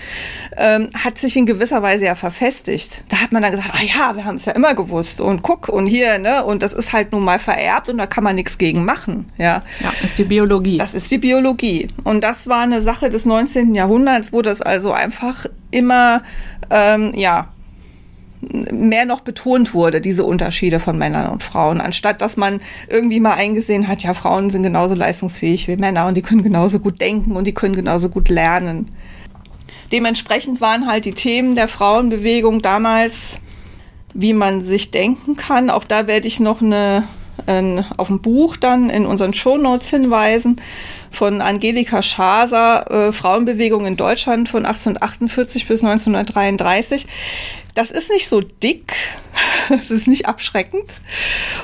[0.58, 3.04] ähm, hat sich in gewisser Weise ja verfestigt.
[3.10, 5.70] Da hat man dann gesagt, ah ja, wir haben es ja immer gewusst und guck
[5.70, 8.58] und hier, ne, und das ist halt nun mal vererbt und da kann man nichts
[8.58, 9.62] gegen machen, ja.
[9.82, 10.78] Ja, ist die Biologie.
[10.78, 11.90] Das ist die Biologie.
[12.04, 13.76] Und das war eine Sache des 19.
[13.76, 16.24] Jahrhunderts, wo das also einfach immer,
[16.70, 17.50] ähm, ja,
[18.72, 23.34] mehr noch betont wurde, diese Unterschiede von Männern und Frauen, anstatt dass man irgendwie mal
[23.34, 27.36] eingesehen hat, ja, Frauen sind genauso leistungsfähig wie Männer und die können genauso gut denken
[27.36, 28.92] und die können genauso gut lernen.
[29.92, 33.40] Dementsprechend waren halt die Themen der Frauenbewegung damals,
[34.14, 35.70] wie man sich denken kann.
[35.70, 37.04] Auch da werde ich noch eine,
[37.46, 40.56] ein, auf ein Buch dann in unseren Shownotes hinweisen
[41.14, 47.06] von Angelika Schaser, äh, Frauenbewegung in Deutschland von 1848 bis 1933.
[47.76, 48.94] Das ist nicht so dick,
[49.70, 51.02] es ist nicht abschreckend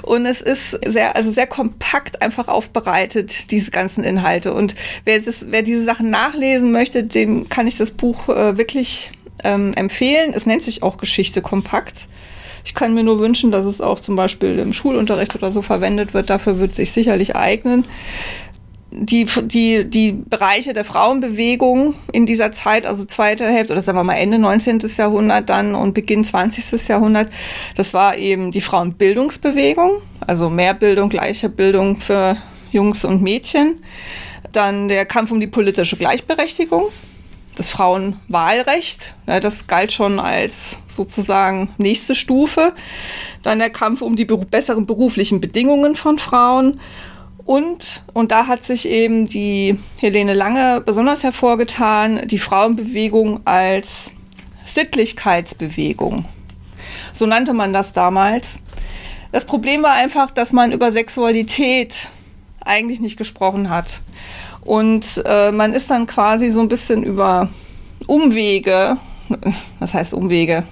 [0.01, 4.53] und es ist sehr, also sehr kompakt einfach aufbereitet, diese ganzen Inhalte.
[4.53, 9.11] Und wer, das, wer diese Sachen nachlesen möchte, dem kann ich das Buch äh, wirklich
[9.43, 10.33] ähm, empfehlen.
[10.33, 12.07] Es nennt sich auch Geschichte kompakt.
[12.65, 16.13] Ich kann mir nur wünschen, dass es auch zum Beispiel im Schulunterricht oder so verwendet
[16.13, 16.29] wird.
[16.29, 17.85] Dafür wird es sich sicherlich eignen
[18.91, 24.03] die, die, die Bereiche der Frauenbewegung in dieser Zeit, also zweite Hälfte oder sagen wir
[24.03, 24.79] mal Ende 19.
[24.97, 26.87] Jahrhundert dann und Beginn 20.
[26.87, 27.29] Jahrhundert,
[27.75, 32.37] das war eben die Frauenbildungsbewegung, also mehr Bildung, gleiche Bildung für
[32.71, 33.83] Jungs und Mädchen.
[34.51, 36.85] Dann der Kampf um die politische Gleichberechtigung,
[37.55, 42.73] das Frauenwahlrecht, ja, das galt schon als sozusagen nächste Stufe.
[43.43, 46.79] Dann der Kampf um die besseren beruflichen Bedingungen von Frauen
[47.49, 54.11] und, und da hat sich eben die Helene Lange besonders hervorgetan, die Frauenbewegung als
[54.65, 56.25] Sittlichkeitsbewegung.
[57.11, 58.59] So nannte man das damals.
[59.31, 62.09] Das Problem war einfach, dass man über Sexualität
[62.63, 64.01] eigentlich nicht gesprochen hat.
[64.61, 67.49] Und äh, man ist dann quasi so ein bisschen über
[68.05, 68.97] Umwege,
[69.79, 70.65] was heißt Umwege?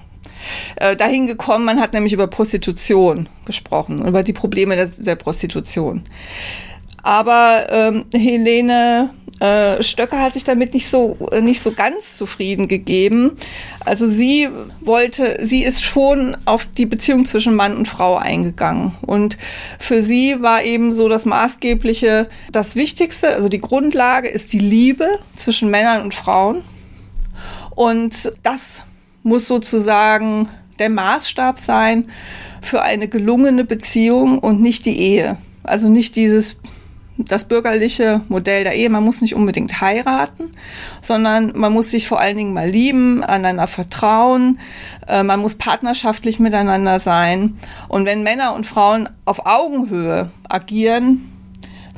[0.75, 6.03] Äh, dahin gekommen, man hat nämlich über Prostitution gesprochen, über die Probleme der, der Prostitution.
[7.07, 13.37] Aber ähm, Helene äh, Stöcker hat sich damit nicht so, nicht so ganz zufrieden gegeben.
[13.85, 14.49] Also sie
[14.81, 18.91] wollte, sie ist schon auf die Beziehung zwischen Mann und Frau eingegangen.
[19.05, 19.37] Und
[19.79, 25.07] für sie war eben so das Maßgebliche, das Wichtigste, also die Grundlage ist die Liebe
[25.37, 26.65] zwischen Männern und Frauen.
[27.69, 28.83] Und das
[29.23, 32.09] muss sozusagen der Maßstab sein
[32.61, 35.37] für eine gelungene Beziehung und nicht die Ehe.
[35.63, 36.57] Also nicht dieses
[37.17, 38.89] das bürgerliche Modell der Ehe.
[38.89, 40.51] Man muss nicht unbedingt heiraten,
[41.01, 44.59] sondern man muss sich vor allen Dingen mal lieben, aneinander vertrauen.
[45.07, 47.57] Äh, man muss partnerschaftlich miteinander sein.
[47.87, 51.31] Und wenn Männer und Frauen auf Augenhöhe agieren,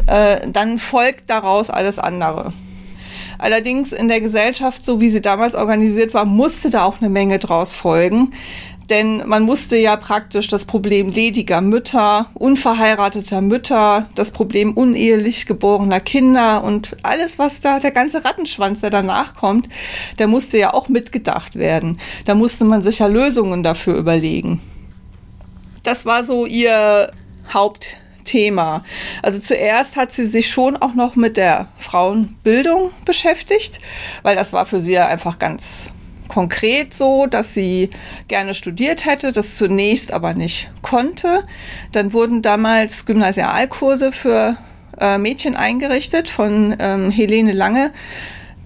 [0.08, 2.54] äh, dann folgt daraus alles andere.
[3.40, 7.40] Allerdings in der Gesellschaft, so wie sie damals organisiert war, musste da auch eine Menge
[7.40, 8.32] draus folgen.
[8.90, 16.00] Denn man musste ja praktisch das Problem lediger Mütter, unverheirateter Mütter, das Problem unehelich geborener
[16.00, 19.70] Kinder und alles, was da, der ganze Rattenschwanz, der danach kommt,
[20.18, 22.00] der musste ja auch mitgedacht werden.
[22.26, 24.60] Da musste man sich ja Lösungen dafür überlegen.
[25.84, 27.12] Das war so ihr
[27.54, 28.84] Hauptthema.
[29.22, 33.80] Also zuerst hat sie sich schon auch noch mit der Frauenbildung beschäftigt,
[34.24, 35.92] weil das war für sie ja einfach ganz
[36.30, 37.90] konkret so, dass sie
[38.30, 41.44] gerne studiert hätte, das zunächst aber nicht konnte.
[41.92, 44.56] Dann wurden damals Gymnasialkurse für
[44.98, 47.92] äh, Mädchen eingerichtet von ähm, Helene Lange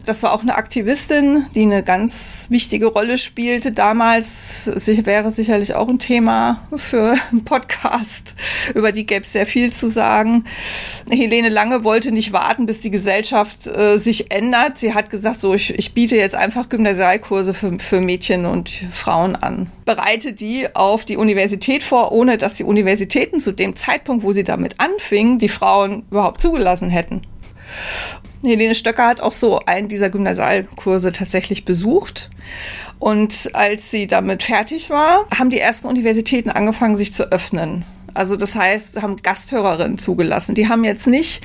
[0.06, 4.66] das war auch eine Aktivistin, die eine ganz wichtige Rolle spielte damals.
[4.66, 8.36] Sie wäre sicherlich auch ein Thema für einen Podcast.
[8.76, 10.44] Über die gäbe es sehr viel zu sagen.
[11.10, 14.78] Helene Lange wollte nicht warten, bis die Gesellschaft äh, sich ändert.
[14.78, 19.36] Sie hat gesagt, so, ich, ich biete jetzt einfach Gymnasialkurse für, für Mädchen und Frauen
[19.36, 19.72] an.
[19.86, 24.44] Bereite die auf die Universität vor, ohne dass die Universitäten zu dem Zeitpunkt, wo sie
[24.44, 27.22] damit anfingen, die Frauen überhaupt zugelassen hätten.
[28.50, 32.30] Helene Stöcker hat auch so einen dieser Gymnasialkurse tatsächlich besucht.
[33.00, 37.86] Und als sie damit fertig war, haben die ersten Universitäten angefangen, sich zu öffnen.
[38.14, 40.56] Also das heißt, haben Gasthörerinnen zugelassen.
[40.56, 41.44] Die haben jetzt nicht,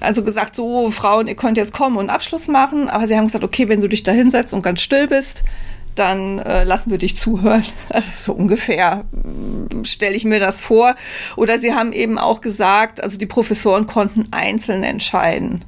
[0.00, 3.44] also gesagt, so Frauen, ihr könnt jetzt kommen und Abschluss machen, aber sie haben gesagt,
[3.44, 5.42] okay, wenn du dich da hinsetzt und ganz still bist,
[5.94, 7.64] dann äh, lassen wir dich zuhören.
[7.90, 10.94] Also so ungefähr mm, stelle ich mir das vor.
[11.36, 15.64] Oder sie haben eben auch gesagt, also die Professoren konnten einzeln entscheiden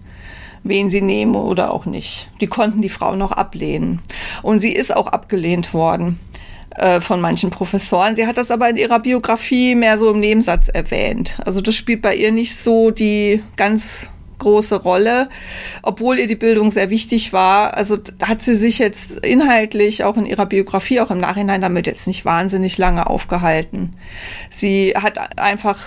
[0.64, 2.30] wen sie nehmen oder auch nicht.
[2.40, 4.00] Die konnten die Frau noch ablehnen.
[4.42, 6.20] Und sie ist auch abgelehnt worden
[6.76, 8.16] äh, von manchen Professoren.
[8.16, 11.38] Sie hat das aber in ihrer Biografie mehr so im Nebensatz erwähnt.
[11.44, 15.28] Also das spielt bei ihr nicht so die ganz große Rolle,
[15.82, 17.76] obwohl ihr die Bildung sehr wichtig war.
[17.76, 22.08] Also hat sie sich jetzt inhaltlich auch in ihrer Biografie, auch im Nachhinein damit jetzt
[22.08, 23.94] nicht wahnsinnig lange aufgehalten.
[24.50, 25.78] Sie hat einfach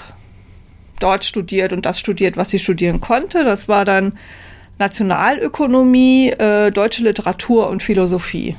[0.99, 3.43] dort studiert und das studiert, was sie studieren konnte.
[3.43, 4.13] Das war dann
[4.77, 8.55] Nationalökonomie, äh, deutsche Literatur und Philosophie.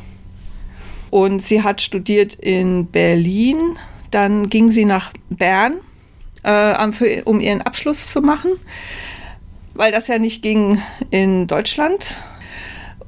[1.10, 3.78] Und sie hat studiert in Berlin.
[4.10, 5.74] Dann ging sie nach Bern,
[6.42, 6.74] äh,
[7.24, 8.52] um ihren Abschluss zu machen,
[9.74, 12.22] weil das ja nicht ging in Deutschland.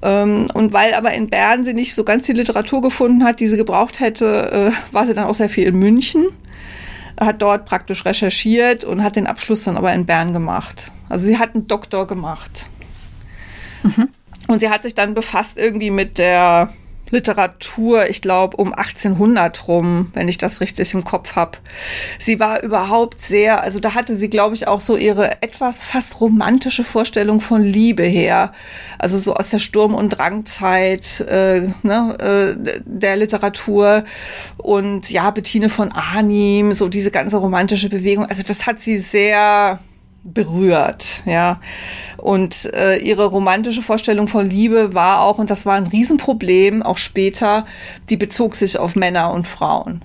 [0.03, 3.49] Ähm, und weil aber in Bern sie nicht so ganz die Literatur gefunden hat, die
[3.49, 6.27] sie gebraucht hätte, äh, war sie dann auch sehr viel in München
[7.21, 10.93] hat dort praktisch recherchiert und hat den Abschluss dann aber in Bern gemacht.
[11.09, 12.69] Also sie hat einen Doktor gemacht.
[14.49, 16.71] Und sie hat sich dann befasst irgendwie mit der
[17.11, 21.59] Literatur, ich glaube um 1800 rum, wenn ich das richtig im Kopf habe.
[22.19, 26.21] Sie war überhaupt sehr, also da hatte sie, glaube ich, auch so ihre etwas fast
[26.21, 28.53] romantische Vorstellung von Liebe her.
[28.99, 34.05] Also so aus der Sturm- und Drangzeit äh, ne, äh, der Literatur
[34.59, 38.27] und ja, Bettine von Arnim, so diese ganze romantische Bewegung.
[38.27, 39.79] Also das hat sie sehr
[40.33, 41.61] berührt, ja.
[42.17, 46.99] Und äh, ihre romantische Vorstellung von Liebe war auch, und das war ein Riesenproblem, auch
[46.99, 47.67] später,
[48.09, 50.03] die bezog sich auf Männer und Frauen.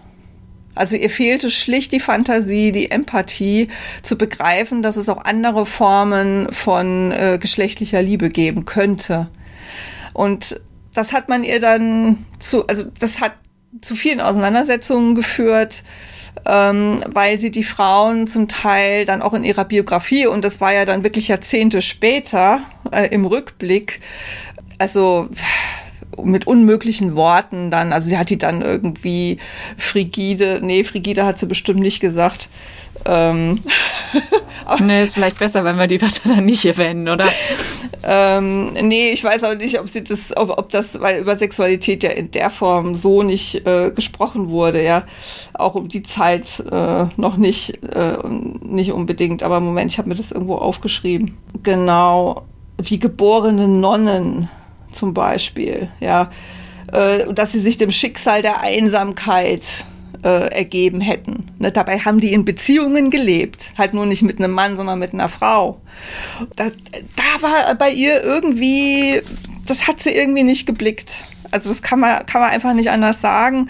[0.76, 3.68] Also ihr fehlte schlicht die Fantasie, die Empathie
[4.02, 9.28] zu begreifen, dass es auch andere Formen von äh, geschlechtlicher Liebe geben könnte.
[10.14, 10.60] Und
[10.94, 13.34] das hat man ihr dann zu, also das hat
[13.82, 15.84] zu vielen Auseinandersetzungen geführt
[16.46, 20.74] ähm, weil sie die Frauen zum Teil dann auch in ihrer Biografie, und das war
[20.74, 24.02] ja dann wirklich Jahrzehnte später äh, im Rückblick,
[24.78, 25.30] also
[26.22, 29.38] mit unmöglichen Worten dann, also sie hat die dann irgendwie
[29.78, 32.50] frigide, nee, frigide hat sie bestimmt nicht gesagt,
[33.06, 33.60] ähm,
[34.82, 37.28] nee, ist vielleicht besser, wenn wir die Wörter dann nicht erwähnen, oder?
[38.04, 42.04] ähm, nee, ich weiß auch nicht, ob sie das, ob, ob das, weil über Sexualität
[42.04, 45.06] ja in der Form so nicht äh, gesprochen wurde, ja.
[45.54, 49.44] Auch um die Zeit äh, noch nicht, äh, nicht unbedingt.
[49.44, 51.38] Aber Moment, ich habe mir das irgendwo aufgeschrieben.
[51.64, 52.44] Genau,
[52.78, 54.50] wie geborene Nonnen
[54.92, 56.30] zum Beispiel, ja.
[56.92, 59.86] Äh, dass sie sich dem Schicksal der Einsamkeit
[60.24, 61.50] äh, ergeben hätten.
[61.60, 65.14] Ne, dabei haben die in Beziehungen gelebt, halt nur nicht mit einem Mann, sondern mit
[65.14, 65.82] einer Frau.
[66.56, 69.22] Da, da war bei ihr irgendwie,
[69.66, 71.26] das hat sie irgendwie nicht geblickt.
[71.52, 73.70] Also das kann man, kann man einfach nicht anders sagen.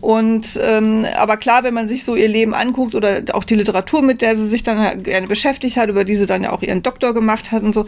[0.00, 4.02] Und ähm, aber klar, wenn man sich so ihr Leben anguckt oder auch die Literatur,
[4.02, 6.82] mit der sie sich dann gerne beschäftigt hat, über die sie dann ja auch ihren
[6.82, 7.86] Doktor gemacht hat und so,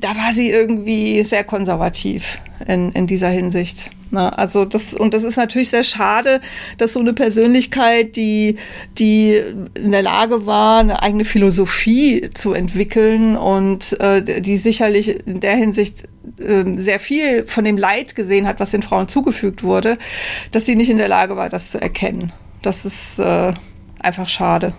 [0.00, 3.90] da war sie irgendwie sehr konservativ in, in dieser Hinsicht.
[4.10, 6.40] Na, also das, und das ist natürlich sehr schade,
[6.78, 8.56] dass so eine Persönlichkeit, die,
[8.98, 9.34] die
[9.74, 15.56] in der Lage war, eine eigene Philosophie zu entwickeln und äh, die sicherlich in der
[15.56, 16.04] Hinsicht
[16.38, 19.98] äh, sehr viel von dem Leid gesehen hat, was den Frauen zugefügt wurde,
[20.52, 22.32] dass sie nicht in der Lage war, das zu erkennen.
[22.62, 23.52] Das ist äh,
[24.00, 24.72] einfach schade.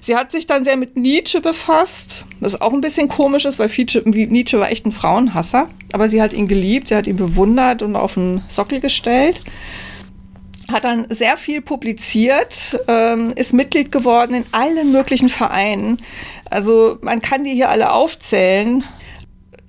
[0.00, 3.70] Sie hat sich dann sehr mit Nietzsche befasst, was auch ein bisschen komisch ist, weil
[4.04, 7.96] Nietzsche war echt ein Frauenhasser, aber sie hat ihn geliebt, sie hat ihn bewundert und
[7.96, 9.42] auf den Sockel gestellt.
[10.70, 15.98] Hat dann sehr viel publiziert, ähm, ist Mitglied geworden in allen möglichen Vereinen.
[16.48, 18.84] Also man kann die hier alle aufzählen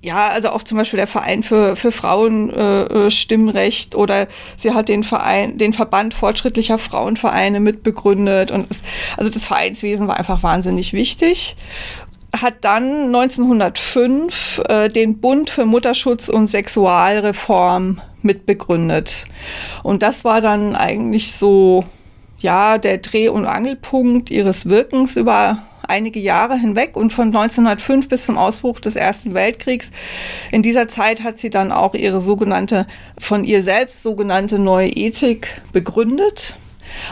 [0.04, 5.02] ja, also auch zum Beispiel der Verein für, für Frauenstimmrecht äh, oder sie hat den
[5.02, 8.82] Verein, den Verband fortschrittlicher Frauenvereine mitbegründet und es,
[9.16, 11.56] also das Vereinswesen war einfach wahnsinnig wichtig.
[12.36, 19.24] Hat dann 1905 äh, den Bund für Mutterschutz und Sexualreform mitbegründet.
[19.82, 21.84] Und das war dann eigentlich so,
[22.40, 28.26] ja, der Dreh- und Angelpunkt ihres Wirkens über einige Jahre hinweg und von 1905 bis
[28.26, 29.92] zum Ausbruch des Ersten Weltkriegs.
[30.50, 32.86] In dieser Zeit hat sie dann auch ihre sogenannte,
[33.18, 36.56] von ihr selbst sogenannte neue Ethik begründet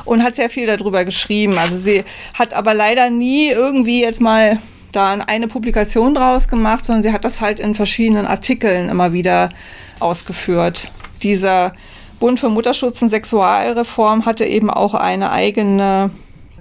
[0.05, 1.59] und hat sehr viel darüber geschrieben.
[1.59, 2.05] Also sie
[2.35, 4.59] hat aber leider nie irgendwie jetzt mal
[4.93, 9.49] da eine Publikation draus gemacht, sondern sie hat das halt in verschiedenen Artikeln immer wieder
[10.01, 10.91] ausgeführt.
[11.23, 11.75] Dieser
[12.21, 16.11] Bund für Mutterschutz und Sexualreform hatte eben auch eine eigene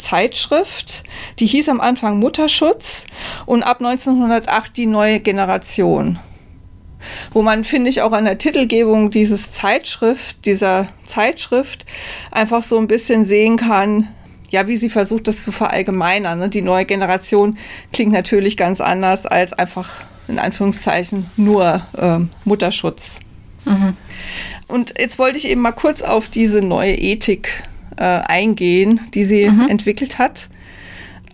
[0.01, 1.03] Zeitschrift,
[1.39, 3.05] die hieß am Anfang Mutterschutz
[3.45, 6.19] und ab 1908 die neue Generation.
[7.31, 11.85] Wo man, finde ich, auch an der Titelgebung dieses Zeitschrift, dieser Zeitschrift
[12.31, 14.07] einfach so ein bisschen sehen kann,
[14.51, 16.37] ja, wie sie versucht, das zu verallgemeinern.
[16.37, 16.49] Ne?
[16.49, 17.57] Die neue Generation
[17.93, 23.19] klingt natürlich ganz anders als einfach in Anführungszeichen nur äh, Mutterschutz.
[23.65, 23.95] Mhm.
[24.67, 27.63] Und jetzt wollte ich eben mal kurz auf diese neue Ethik
[28.01, 29.67] äh, eingehen, die sie mhm.
[29.69, 30.49] entwickelt hat.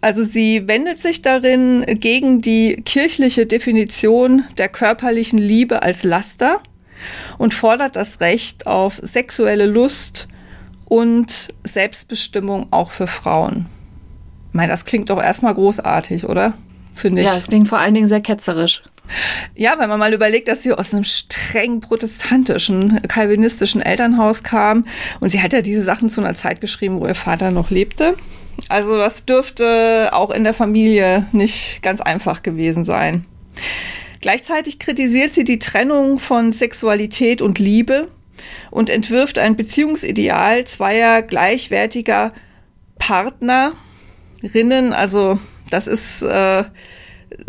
[0.02, 6.62] Also sie wendet sich darin gegen die kirchliche Definition der körperlichen Liebe als Laster
[7.38, 10.28] und fordert das Recht auf sexuelle Lust
[10.86, 13.66] und Selbstbestimmung auch für Frauen.
[14.50, 16.54] Ich meine, das klingt doch erstmal großartig, oder?
[16.98, 17.28] Finde ich.
[17.28, 18.82] Ja, es klingt vor allen Dingen sehr ketzerisch.
[19.56, 24.86] Ja, wenn man mal überlegt, dass sie aus einem streng protestantischen, kalvinistischen Elternhaus kam
[25.20, 28.16] und sie hat ja diese Sachen zu einer Zeit geschrieben, wo ihr Vater noch lebte.
[28.68, 33.26] Also das dürfte auch in der Familie nicht ganz einfach gewesen sein.
[34.20, 38.08] Gleichzeitig kritisiert sie die Trennung von Sexualität und Liebe
[38.72, 42.34] und entwirft ein Beziehungsideal zweier gleichwertiger
[42.98, 44.92] Partnerinnen.
[44.94, 46.64] Also das ist äh,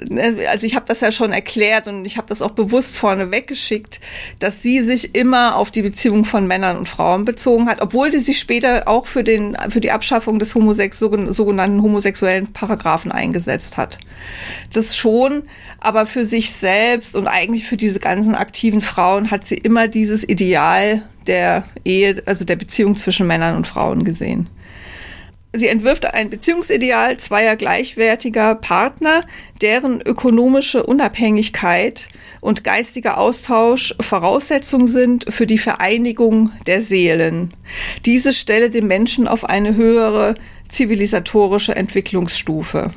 [0.09, 3.31] Ne, also ich habe das ja schon erklärt und ich habe das auch bewusst vorne
[3.31, 4.01] weggeschickt,
[4.41, 8.19] dass sie sich immer auf die Beziehung von Männern und Frauen bezogen hat, obwohl sie
[8.19, 13.99] sich später auch für, den, für die Abschaffung des Homosex sogenannten homosexuellen Paragraphen eingesetzt hat.
[14.73, 15.45] Das schon,
[15.79, 20.29] aber für sich selbst und eigentlich für diese ganzen aktiven Frauen hat sie immer dieses
[20.29, 24.49] Ideal der Ehe, also der Beziehung zwischen Männern und Frauen gesehen.
[25.59, 29.25] Sie entwirft ein Beziehungsideal zweier gleichwertiger Partner,
[29.61, 32.09] deren ökonomische Unabhängigkeit
[32.41, 37.53] und geistiger Austausch Voraussetzung sind für die Vereinigung der Seelen.
[38.05, 40.35] Diese stelle den Menschen auf eine höhere
[40.69, 42.93] zivilisatorische Entwicklungsstufe.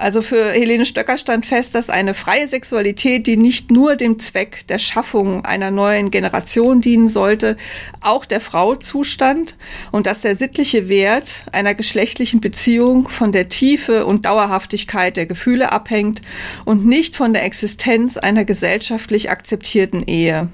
[0.00, 4.66] Also für Helene Stöcker stand fest, dass eine freie Sexualität, die nicht nur dem Zweck
[4.66, 7.58] der Schaffung einer neuen Generation dienen sollte,
[8.00, 9.56] auch der Frau zustand
[9.92, 15.70] und dass der sittliche Wert einer geschlechtlichen Beziehung von der Tiefe und Dauerhaftigkeit der Gefühle
[15.70, 16.22] abhängt
[16.64, 20.48] und nicht von der Existenz einer gesellschaftlich akzeptierten Ehe.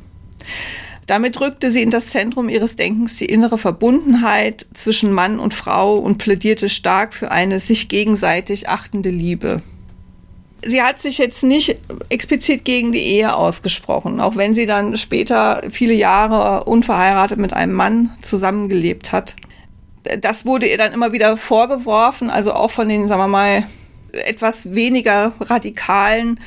[1.07, 5.97] Damit rückte sie in das Zentrum ihres Denkens die innere Verbundenheit zwischen Mann und Frau
[5.99, 9.63] und plädierte stark für eine sich gegenseitig achtende Liebe.
[10.65, 11.77] Sie hat sich jetzt nicht
[12.09, 17.75] explizit gegen die Ehe ausgesprochen, auch wenn sie dann später viele Jahre unverheiratet mit einem
[17.75, 19.37] Mann zusammengelebt hat.
[20.21, 23.65] Das wurde ihr dann immer wieder vorgeworfen, also auch von den, sagen wir mal,
[24.13, 26.41] etwas weniger radikalen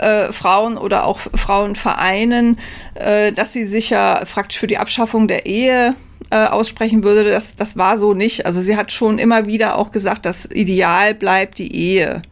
[0.00, 2.58] äh, Frauen oder auch Frauenvereinen,
[2.94, 5.94] äh, dass sie sich ja praktisch für die Abschaffung der Ehe
[6.30, 7.30] äh, aussprechen würde.
[7.30, 8.46] Das, das war so nicht.
[8.46, 12.22] Also sie hat schon immer wieder auch gesagt, das Ideal bleibt die Ehe.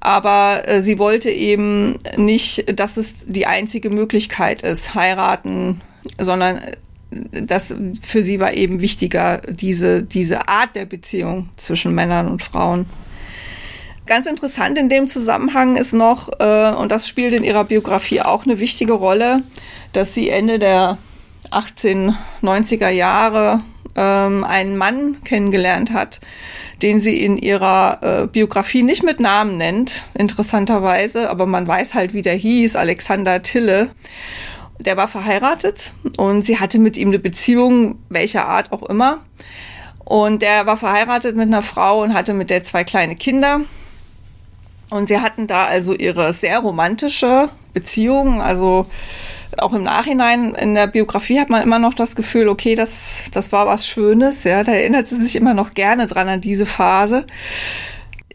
[0.00, 5.82] Aber äh, sie wollte eben nicht, dass es die einzige Möglichkeit ist, heiraten,
[6.18, 6.72] sondern äh,
[7.42, 7.74] das
[8.06, 12.86] für sie war eben wichtiger, diese, diese Art der Beziehung zwischen Männern und Frauen.
[14.10, 18.44] Ganz interessant in dem Zusammenhang ist noch, äh, und das spielt in ihrer Biografie auch
[18.44, 19.44] eine wichtige Rolle,
[19.92, 20.98] dass sie Ende der
[21.52, 23.62] 1890er Jahre
[23.94, 26.18] ähm, einen Mann kennengelernt hat,
[26.82, 32.12] den sie in ihrer äh, Biografie nicht mit Namen nennt, interessanterweise, aber man weiß halt,
[32.12, 33.90] wie der hieß, Alexander Tille.
[34.80, 39.18] Der war verheiratet und sie hatte mit ihm eine Beziehung, welcher Art auch immer.
[40.04, 43.60] Und der war verheiratet mit einer Frau und hatte mit der zwei kleine Kinder.
[44.90, 48.86] Und sie hatten da also ihre sehr romantische Beziehung, also
[49.58, 53.52] auch im Nachhinein in der Biografie hat man immer noch das Gefühl, okay, das, das
[53.52, 57.26] war was Schönes, ja, da erinnert sie sich immer noch gerne dran an diese Phase.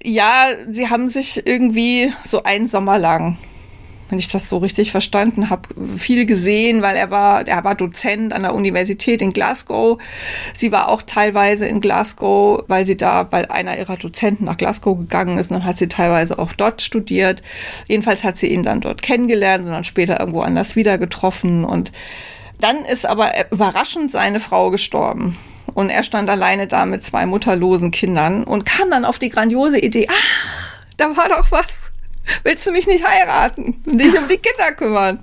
[0.03, 3.37] Ja, sie haben sich irgendwie so einen Sommer lang
[4.09, 8.33] wenn ich das so richtig verstanden habe, viel gesehen, weil er war, er war Dozent
[8.33, 9.99] an der Universität in Glasgow.
[10.53, 14.97] Sie war auch teilweise in Glasgow, weil sie da, weil einer ihrer Dozenten nach Glasgow
[14.97, 17.41] gegangen ist, und dann hat sie teilweise auch dort studiert.
[17.87, 21.65] Jedenfalls hat sie ihn dann dort kennengelernt und dann später irgendwo anders wieder getroffen.
[21.65, 21.91] Und
[22.59, 25.37] dann ist aber überraschend seine Frau gestorben.
[25.73, 29.79] Und er stand alleine da mit zwei mutterlosen Kindern und kam dann auf die grandiose
[29.79, 31.65] Idee, ach, da war doch was
[32.43, 35.19] willst du mich nicht heiraten und dich um die Kinder kümmern?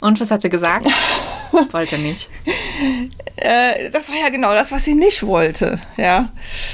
[0.00, 0.86] Und was hat sie gesagt?
[1.72, 2.28] wollte nicht.
[3.36, 6.32] Äh, das war ja genau das, was sie nicht wollte, ja.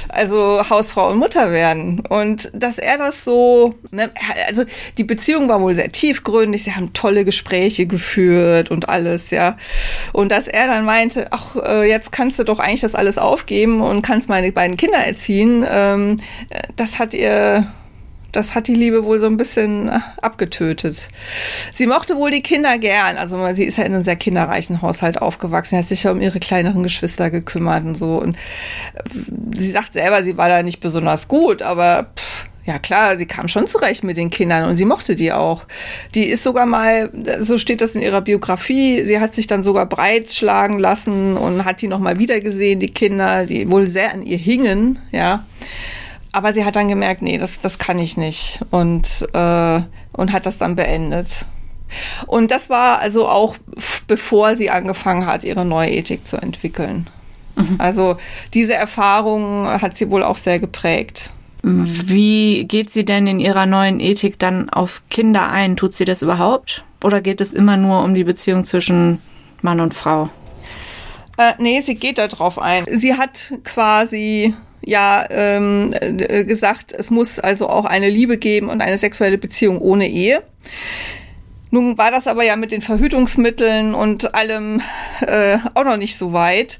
[0.09, 2.01] Also Hausfrau und Mutter werden.
[2.07, 4.11] Und dass er das so, ne,
[4.47, 4.63] also
[4.97, 9.57] die Beziehung war wohl sehr tiefgründig, sie haben tolle Gespräche geführt und alles, ja.
[10.13, 13.81] Und dass er dann meinte, ach, äh, jetzt kannst du doch eigentlich das alles aufgeben
[13.81, 16.17] und kannst meine beiden Kinder erziehen, ähm,
[16.75, 17.67] das hat ihr
[18.33, 21.09] das hat die Liebe wohl so ein bisschen äh, abgetötet.
[21.71, 23.17] Sie mochte wohl die Kinder gern.
[23.17, 25.75] Also sie ist ja in einem sehr kinderreichen Haushalt aufgewachsen.
[25.75, 28.17] Sie hat sich ja um ihre kleineren Geschwister gekümmert und so.
[28.17, 28.99] Und äh,
[29.55, 33.47] sie sagt selber, sie war da nicht besonders gut, aber pff, ja klar, sie kam
[33.47, 35.65] schon zurecht mit den Kindern und sie mochte die auch.
[36.15, 37.09] Die ist sogar mal,
[37.39, 41.81] so steht das in ihrer Biografie, sie hat sich dann sogar breitschlagen lassen und hat
[41.81, 45.45] die nochmal wiedergesehen, die Kinder, die wohl sehr an ihr hingen, ja.
[46.33, 49.81] Aber sie hat dann gemerkt, nee, das, das kann ich nicht und, äh,
[50.11, 51.45] und hat das dann beendet.
[52.27, 53.55] Und das war also auch
[54.07, 57.07] bevor sie angefangen hat, ihre neue Ethik zu entwickeln.
[57.55, 57.75] Mhm.
[57.77, 58.17] Also
[58.53, 61.31] diese Erfahrung hat sie wohl auch sehr geprägt.
[61.65, 65.77] Wie geht sie denn in ihrer neuen Ethik dann auf Kinder ein?
[65.77, 66.83] Tut sie das überhaupt?
[67.01, 69.19] Oder geht es immer nur um die Beziehung zwischen
[69.61, 70.29] Mann und Frau?
[71.37, 72.83] Äh, nee, sie geht da drauf ein.
[72.91, 74.53] Sie hat quasi
[74.85, 79.79] ja ähm, äh, gesagt, es muss also auch eine Liebe geben und eine sexuelle Beziehung
[79.79, 80.43] ohne Ehe.
[81.71, 84.81] Nun war das aber ja mit den Verhütungsmitteln und allem
[85.21, 86.79] äh, auch noch nicht so weit.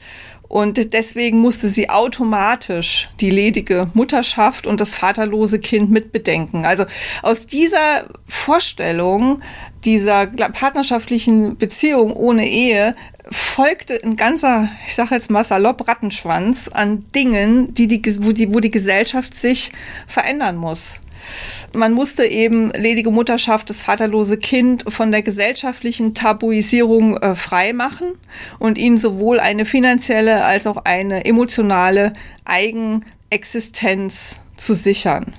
[0.54, 6.64] Und deswegen musste sie automatisch die ledige Mutterschaft und das vaterlose Kind mitbedenken.
[6.64, 6.86] Also
[7.24, 9.42] aus dieser Vorstellung
[9.84, 12.96] dieser partnerschaftlichen Beziehung ohne Ehe
[13.32, 18.54] folgte ein ganzer, ich sage jetzt mal salopp, Rattenschwanz an Dingen, die die, wo, die,
[18.54, 19.72] wo die Gesellschaft sich
[20.06, 21.00] verändern muss.
[21.74, 28.14] Man musste eben ledige Mutterschaft, das vaterlose Kind von der gesellschaftlichen Tabuisierung äh, frei machen
[28.60, 32.14] und ihnen sowohl eine finanzielle als auch eine emotionale
[32.46, 35.34] Eigenexistenz zu sichern.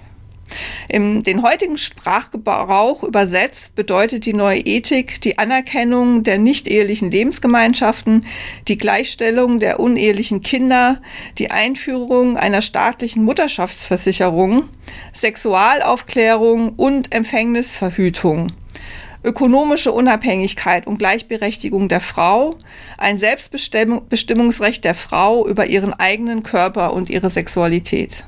[0.88, 8.26] Im den heutigen Sprachgebrauch übersetzt bedeutet die neue Ethik die Anerkennung der nicht-ehelichen Lebensgemeinschaften,
[8.68, 11.00] die Gleichstellung der unehelichen Kinder,
[11.38, 14.68] die Einführung einer staatlichen Mutterschaftsversicherung,
[15.12, 18.52] Sexualaufklärung und Empfängnisverhütung
[19.24, 22.56] ökonomische Unabhängigkeit und Gleichberechtigung der Frau,
[22.98, 28.26] ein Selbstbestimmungsrecht der Frau über ihren eigenen Körper und ihre Sexualität.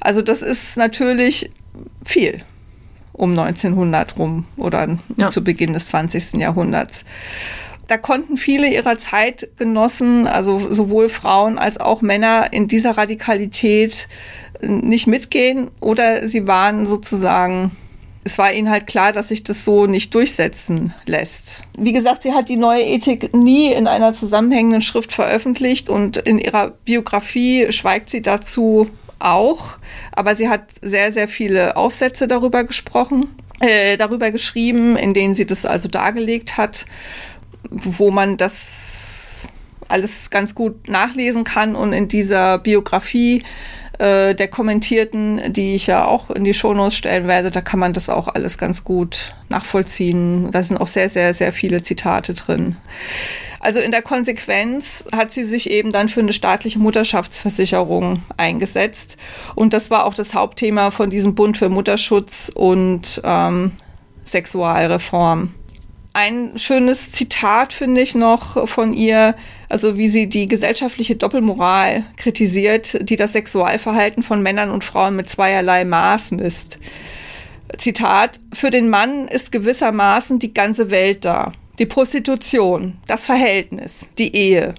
[0.00, 1.50] Also das ist natürlich
[2.04, 2.42] viel
[3.12, 5.30] um 1900 rum oder ja.
[5.30, 6.34] zu Beginn des 20.
[6.34, 7.04] Jahrhunderts.
[7.86, 14.08] Da konnten viele ihrer Zeitgenossen, also sowohl Frauen als auch Männer, in dieser Radikalität
[14.62, 17.72] nicht mitgehen oder sie waren sozusagen
[18.26, 21.60] es war ihnen halt klar, dass sich das so nicht durchsetzen lässt.
[21.76, 26.38] Wie gesagt, sie hat die neue Ethik nie in einer zusammenhängenden Schrift veröffentlicht und in
[26.38, 28.88] ihrer Biografie schweigt sie dazu
[29.18, 29.78] auch,
[30.12, 33.28] aber sie hat sehr, sehr viele Aufsätze darüber gesprochen,
[33.60, 36.86] äh, darüber geschrieben, in denen sie das also dargelegt hat,
[37.70, 39.48] wo man das
[39.88, 41.76] alles ganz gut nachlesen kann.
[41.76, 43.42] Und in dieser Biografie
[43.98, 47.50] äh, der kommentierten, die ich ja auch in die Shownotes stellen werde.
[47.50, 50.50] Da kann man das auch alles ganz gut nachvollziehen.
[50.50, 52.76] Da sind auch sehr, sehr, sehr viele Zitate drin.
[53.60, 59.16] Also in der Konsequenz hat sie sich eben dann für eine staatliche Mutterschaftsversicherung eingesetzt.
[59.54, 63.72] Und das war auch das Hauptthema von diesem Bund für Mutterschutz und ähm,
[64.26, 65.54] Sexualreform.
[66.12, 69.34] Ein schönes Zitat finde ich noch von ihr,
[69.74, 75.28] also wie sie die gesellschaftliche Doppelmoral kritisiert, die das Sexualverhalten von Männern und Frauen mit
[75.28, 76.78] zweierlei Maß misst.
[77.76, 81.50] Zitat, für den Mann ist gewissermaßen die ganze Welt da.
[81.80, 84.76] Die Prostitution, das Verhältnis, die Ehe.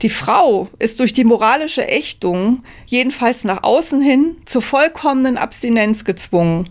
[0.00, 6.70] Die Frau ist durch die moralische Ächtung, jedenfalls nach außen hin, zur vollkommenen Abstinenz gezwungen.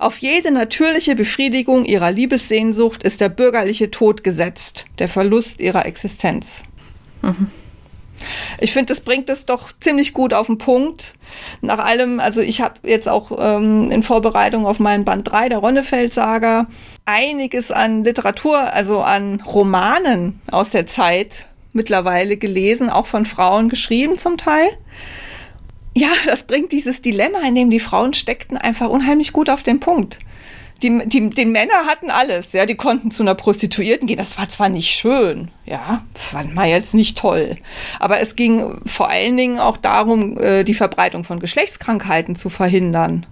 [0.00, 6.64] Auf jede natürliche Befriedigung ihrer Liebessehnsucht ist der bürgerliche Tod gesetzt, der Verlust ihrer Existenz.
[7.22, 7.50] Mhm.
[8.58, 11.14] Ich finde, das bringt es doch ziemlich gut auf den Punkt.
[11.62, 15.58] Nach allem, also ich habe jetzt auch ähm, in Vorbereitung auf meinen Band 3 der
[15.58, 16.66] Ronnefeld-Saga
[17.06, 24.18] einiges an Literatur, also an Romanen aus der Zeit mittlerweile gelesen, auch von Frauen geschrieben
[24.18, 24.68] zum Teil.
[25.96, 29.80] Ja, das bringt dieses Dilemma, in dem die Frauen steckten, einfach unheimlich gut auf den
[29.80, 30.18] Punkt
[30.82, 34.16] die, die, die Männer hatten alles, ja, die konnten zu einer Prostituierten gehen.
[34.16, 37.56] Das war zwar nicht schön, ja, fand man jetzt nicht toll,
[37.98, 43.26] aber es ging vor allen Dingen auch darum, äh, die Verbreitung von Geschlechtskrankheiten zu verhindern.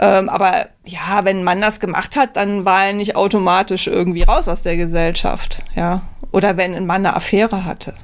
[0.00, 4.22] Ähm, aber ja, wenn ein Mann das gemacht hat, dann war er nicht automatisch irgendwie
[4.22, 6.02] raus aus der Gesellschaft, ja.
[6.30, 7.94] Oder wenn ein Mann eine Affäre hatte.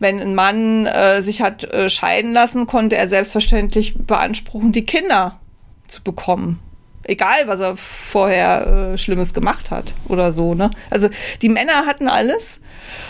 [0.00, 5.38] Wenn ein Mann äh, sich hat äh, scheiden lassen, konnte er selbstverständlich beanspruchen, die Kinder
[5.86, 6.58] zu bekommen
[7.06, 10.54] egal was er vorher äh, Schlimmes gemacht hat oder so.
[10.54, 10.70] Ne?
[10.90, 11.08] Also
[11.42, 12.60] die Männer hatten alles.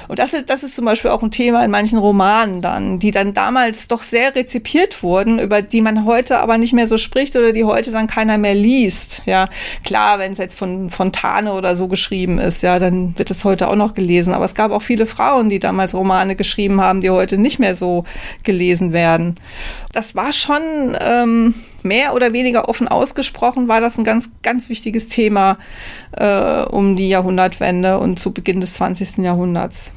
[0.08, 3.10] Und das ist, das ist zum Beispiel auch ein Thema in manchen Romanen dann, die
[3.10, 7.36] dann damals doch sehr rezipiert wurden, über die man heute aber nicht mehr so spricht
[7.36, 9.22] oder die heute dann keiner mehr liest.
[9.26, 9.48] Ja,
[9.84, 13.68] klar, wenn es jetzt von Fontane oder so geschrieben ist, ja, dann wird es heute
[13.68, 14.34] auch noch gelesen.
[14.34, 17.74] Aber es gab auch viele Frauen, die damals Romane geschrieben haben, die heute nicht mehr
[17.74, 18.04] so
[18.42, 19.36] gelesen werden.
[19.92, 21.54] Das war schon ähm,
[21.84, 25.58] mehr oder weniger offen ausgesprochen, war das ein ganz, ganz wichtiges Thema
[26.12, 29.18] äh, um die Jahrhundertwende und zu Beginn des 20.
[29.18, 29.92] Jahrhunderts.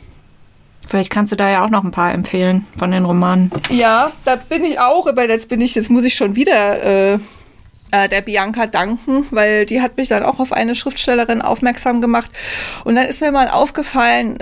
[0.86, 3.52] Vielleicht kannst du da ja auch noch ein paar empfehlen von den Romanen.
[3.70, 7.20] Ja, da bin ich auch, aber jetzt bin ich, jetzt muss ich schon wieder äh,
[7.92, 12.32] äh, der Bianca danken, weil die hat mich dann auch auf eine Schriftstellerin aufmerksam gemacht.
[12.86, 14.38] Und dann ist mir mal aufgefallen,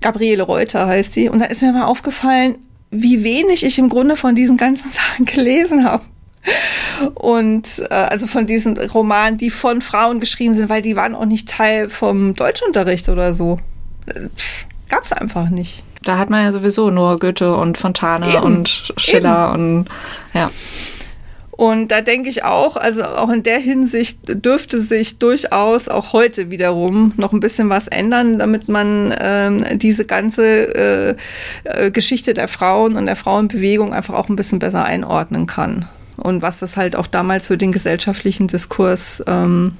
[0.00, 2.58] Gabriele Reuter heißt die, und dann ist mir mal aufgefallen,
[2.90, 6.04] wie wenig ich im Grunde von diesen ganzen Sachen gelesen habe.
[7.14, 11.24] Und äh, also von diesen Romanen, die von Frauen geschrieben sind, weil die waren auch
[11.24, 13.58] nicht Teil vom Deutschunterricht oder so.
[14.88, 15.82] Gab es einfach nicht.
[16.04, 18.42] Da hat man ja sowieso nur Goethe und Fontane Eben.
[18.42, 19.78] und Schiller Eben.
[19.78, 19.88] und
[20.34, 20.50] ja.
[21.50, 26.50] Und da denke ich auch, also auch in der Hinsicht dürfte sich durchaus auch heute
[26.50, 31.16] wiederum noch ein bisschen was ändern, damit man ähm, diese ganze äh,
[31.64, 35.86] äh Geschichte der Frauen und der Frauenbewegung einfach auch ein bisschen besser einordnen kann
[36.16, 39.76] und was das halt auch damals für den gesellschaftlichen Diskurs ähm,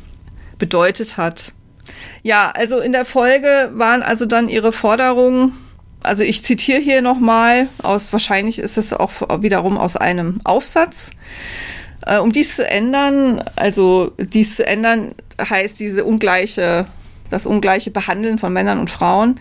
[0.59, 1.53] bedeutet hat.
[2.22, 5.53] Ja, also in der Folge waren also dann ihre Forderungen,
[6.03, 11.11] also ich zitiere hier nochmal aus, wahrscheinlich ist es auch wiederum aus einem Aufsatz.
[12.05, 16.87] Äh, um dies zu ändern, also dies zu ändern, heißt diese ungleiche
[17.30, 19.37] das ungleiche Behandeln von Männern und Frauen,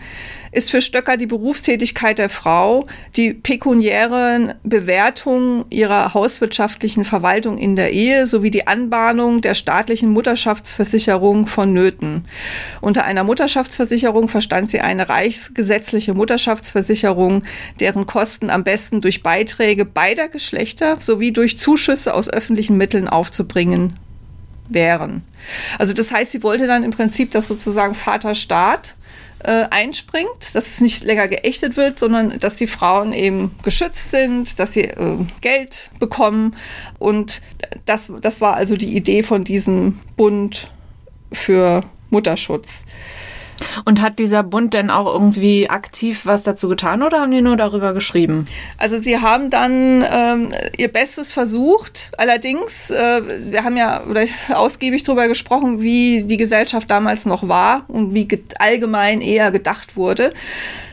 [0.56, 7.92] ist für Stöcker die Berufstätigkeit der Frau, die pekuniären Bewertung ihrer hauswirtschaftlichen Verwaltung in der
[7.92, 12.24] Ehe sowie die Anbahnung der staatlichen Mutterschaftsversicherung vonnöten.
[12.80, 17.44] Unter einer Mutterschaftsversicherung verstand sie eine reichsgesetzliche Mutterschaftsversicherung,
[17.78, 23.98] deren Kosten am besten durch Beiträge beider Geschlechter sowie durch Zuschüsse aus öffentlichen Mitteln aufzubringen
[24.68, 25.22] wären.
[25.78, 28.95] Also das heißt, sie wollte dann im Prinzip, dass sozusagen Vaterstaat
[29.46, 34.58] äh, einspringt, dass es nicht länger geächtet wird, sondern dass die Frauen eben geschützt sind,
[34.58, 36.56] dass sie äh, Geld bekommen.
[36.98, 37.40] Und
[37.84, 40.70] das, das war also die Idee von diesem Bund
[41.32, 42.84] für Mutterschutz.
[43.84, 47.56] Und hat dieser Bund denn auch irgendwie aktiv was dazu getan oder haben die nur
[47.56, 48.46] darüber geschrieben?
[48.78, 52.12] Also sie haben dann ähm, ihr Bestes versucht.
[52.18, 54.02] Allerdings, äh, wir haben ja
[54.52, 58.28] ausgiebig darüber gesprochen, wie die Gesellschaft damals noch war und wie
[58.58, 60.32] allgemein eher gedacht wurde.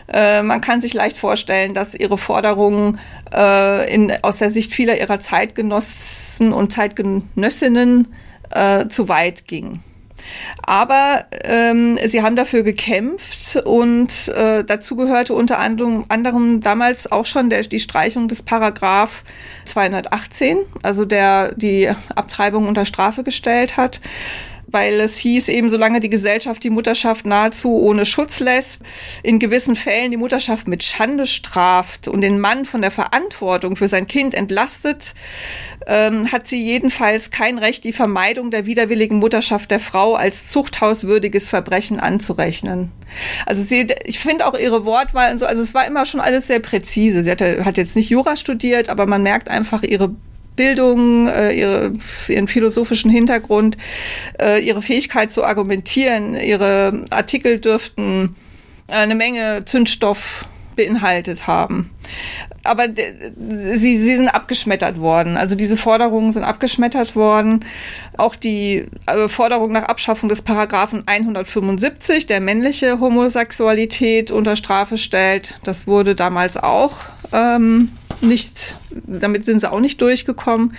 [0.07, 2.99] Äh, man kann sich leicht vorstellen, dass ihre Forderungen
[3.33, 8.13] äh, in, aus der Sicht vieler ihrer Zeitgenossen und Zeitgenössinnen
[8.51, 9.83] äh, zu weit gingen.
[10.65, 17.25] Aber ähm, sie haben dafür gekämpft und äh, dazu gehörte unter anderem, anderem damals auch
[17.25, 19.23] schon der, die Streichung des Paragraph
[19.65, 23.99] 218, also der die Abtreibung unter Strafe gestellt hat
[24.73, 28.81] weil es hieß eben, solange die Gesellschaft die Mutterschaft nahezu ohne Schutz lässt,
[29.21, 33.87] in gewissen Fällen die Mutterschaft mit Schande straft und den Mann von der Verantwortung für
[33.87, 35.13] sein Kind entlastet,
[35.87, 41.49] ähm, hat sie jedenfalls kein Recht, die Vermeidung der widerwilligen Mutterschaft der Frau als zuchthauswürdiges
[41.49, 42.91] Verbrechen anzurechnen.
[43.45, 46.47] Also sie, ich finde auch ihre Wortwahl und so, also es war immer schon alles
[46.47, 47.23] sehr präzise.
[47.23, 50.15] Sie hat, hat jetzt nicht Jura studiert, aber man merkt einfach ihre
[50.55, 51.93] Bildung, äh, ihre,
[52.27, 53.77] ihren philosophischen Hintergrund,
[54.39, 56.35] äh, ihre Fähigkeit zu argumentieren.
[56.35, 58.35] Ihre Artikel dürften
[58.87, 60.45] eine Menge Zündstoff
[60.75, 61.91] beinhaltet haben.
[62.63, 65.35] Aber sie, sie sind abgeschmettert worden.
[65.37, 67.65] Also diese Forderungen sind abgeschmettert worden.
[68.17, 75.59] Auch die äh, Forderung nach Abschaffung des Paragraphen 175, der männliche Homosexualität unter Strafe stellt,
[75.63, 76.93] das wurde damals auch
[77.33, 80.75] ähm, nicht, damit sind sie auch nicht durchgekommen.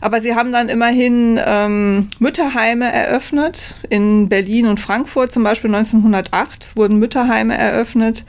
[0.00, 3.76] Aber sie haben dann immerhin ähm, Mütterheime eröffnet.
[3.88, 8.24] In Berlin und Frankfurt zum Beispiel 1908 wurden Mütterheime eröffnet.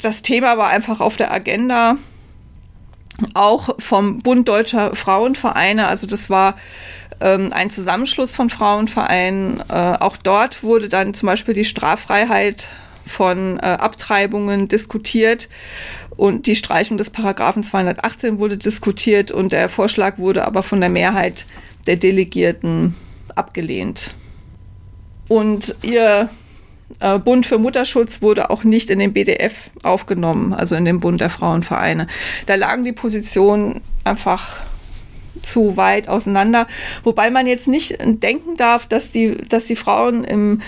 [0.00, 1.96] Das Thema war einfach auf der Agenda
[3.34, 5.86] auch vom Bund Deutscher Frauenvereine.
[5.86, 6.56] Also das war
[7.20, 9.62] ähm, ein Zusammenschluss von Frauenvereinen.
[9.68, 12.68] Äh, auch dort wurde dann zum Beispiel die Straffreiheit
[13.06, 15.48] von äh, Abtreibungen diskutiert
[16.16, 20.90] und die Streichung des Paragraphen 218 wurde diskutiert und der Vorschlag wurde aber von der
[20.90, 21.46] Mehrheit
[21.86, 22.94] der Delegierten
[23.34, 24.14] abgelehnt.
[25.28, 26.28] Und ihr
[27.00, 31.20] äh, Bund für Mutterschutz wurde auch nicht in den BDF aufgenommen, also in den Bund
[31.20, 32.06] der Frauenvereine.
[32.46, 34.60] Da lagen die Positionen einfach
[35.40, 36.66] zu weit auseinander,
[37.04, 40.60] wobei man jetzt nicht denken darf, dass die, dass die Frauen im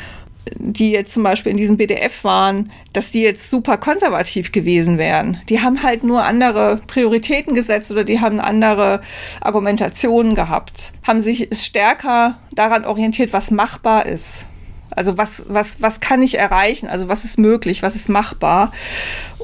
[0.57, 5.41] die jetzt zum Beispiel in diesem BDF waren, dass die jetzt super konservativ gewesen wären.
[5.49, 9.01] Die haben halt nur andere Prioritäten gesetzt oder die haben andere
[9.41, 14.47] Argumentationen gehabt, haben sich stärker daran orientiert, was machbar ist.
[14.91, 16.89] Also was, was, was kann ich erreichen?
[16.89, 17.83] Also was ist möglich?
[17.83, 18.73] Was ist machbar?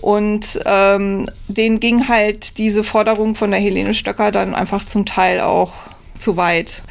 [0.01, 5.41] Und ähm, denen ging halt diese Forderung von der Helene Stöcker dann einfach zum Teil
[5.41, 5.73] auch
[6.19, 6.83] zu weit.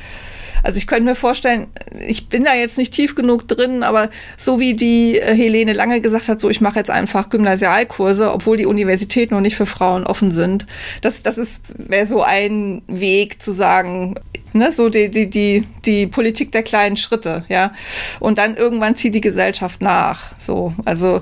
[0.69, 1.65] Also ich könnte mir vorstellen,
[2.07, 5.99] ich bin da jetzt nicht tief genug drin, aber so wie die äh, Helene lange
[5.99, 10.05] gesagt hat, so ich mache jetzt einfach Gymnasialkurse, obwohl die Universitäten noch nicht für Frauen
[10.05, 10.67] offen sind.
[11.01, 14.13] Das, das ist wäre so ein Weg zu sagen,
[14.53, 17.73] ne, so die, die, die, die Politik der kleinen Schritte, ja.
[18.19, 20.33] Und dann irgendwann zieht die Gesellschaft nach.
[20.37, 21.21] So, also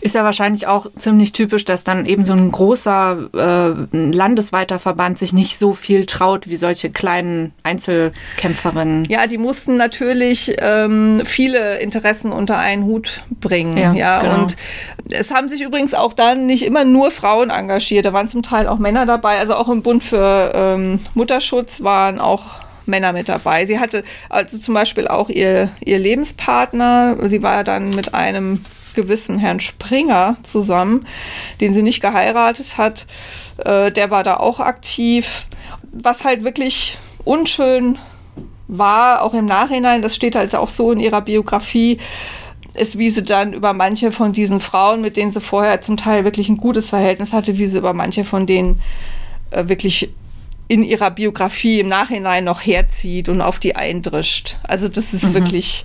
[0.00, 5.18] ist ja wahrscheinlich auch ziemlich typisch, dass dann eben so ein großer äh, landesweiter Verband
[5.18, 9.04] sich nicht so viel traut wie solche kleinen Einzelkämpferinnen.
[9.06, 13.76] Ja, die mussten natürlich ähm, viele Interessen unter einen Hut bringen.
[13.76, 14.20] Ja, ja.
[14.20, 14.42] Genau.
[14.42, 14.56] und
[15.10, 18.06] es haben sich übrigens auch dann nicht immer nur Frauen engagiert.
[18.06, 19.38] Da waren zum Teil auch Männer dabei.
[19.38, 23.66] Also auch im Bund für ähm, Mutterschutz waren auch Männer mit dabei.
[23.66, 27.16] Sie hatte also zum Beispiel auch ihr, ihr Lebenspartner.
[27.28, 28.64] Sie war dann mit einem
[28.94, 31.06] gewissen Herrn Springer zusammen,
[31.60, 33.06] den sie nicht geheiratet hat.
[33.64, 35.46] Äh, der war da auch aktiv.
[35.92, 37.98] Was halt wirklich unschön
[38.68, 41.98] war, auch im Nachhinein, das steht halt auch so in ihrer Biografie,
[42.74, 46.24] ist, wie sie dann über manche von diesen Frauen, mit denen sie vorher zum Teil
[46.24, 48.80] wirklich ein gutes Verhältnis hatte, wie sie über manche von denen
[49.50, 50.10] äh, wirklich
[50.68, 54.58] in ihrer Biografie im Nachhinein noch herzieht und auf die eindrischt.
[54.62, 55.34] Also das ist mhm.
[55.34, 55.84] wirklich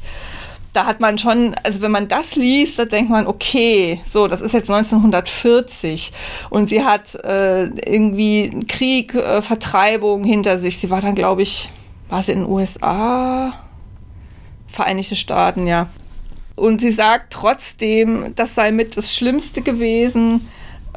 [0.76, 4.42] da hat man schon, also wenn man das liest, da denkt man, okay, so, das
[4.42, 6.12] ist jetzt 1940
[6.50, 10.78] und sie hat äh, irgendwie Krieg, äh, Vertreibung hinter sich.
[10.78, 11.72] Sie war dann, glaube ich,
[12.10, 13.54] war sie in den USA?
[14.68, 15.88] Vereinigte Staaten, ja.
[16.56, 20.50] Und sie sagt trotzdem, das sei mit das Schlimmste gewesen,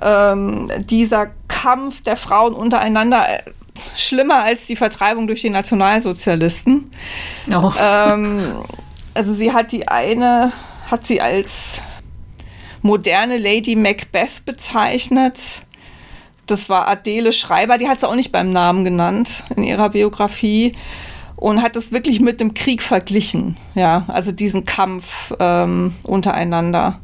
[0.02, 3.42] ähm, dieser Kampf der Frauen untereinander äh,
[3.96, 6.90] schlimmer als die Vertreibung durch die Nationalsozialisten.
[7.50, 7.72] Oh.
[7.80, 8.40] Ähm,
[9.18, 10.52] also sie hat die eine,
[10.86, 11.82] hat sie als
[12.82, 15.62] moderne Lady Macbeth bezeichnet.
[16.46, 20.76] Das war Adele Schreiber, die hat sie auch nicht beim Namen genannt in ihrer Biografie
[21.34, 27.00] und hat es wirklich mit dem Krieg verglichen, ja, also diesen Kampf ähm, untereinander.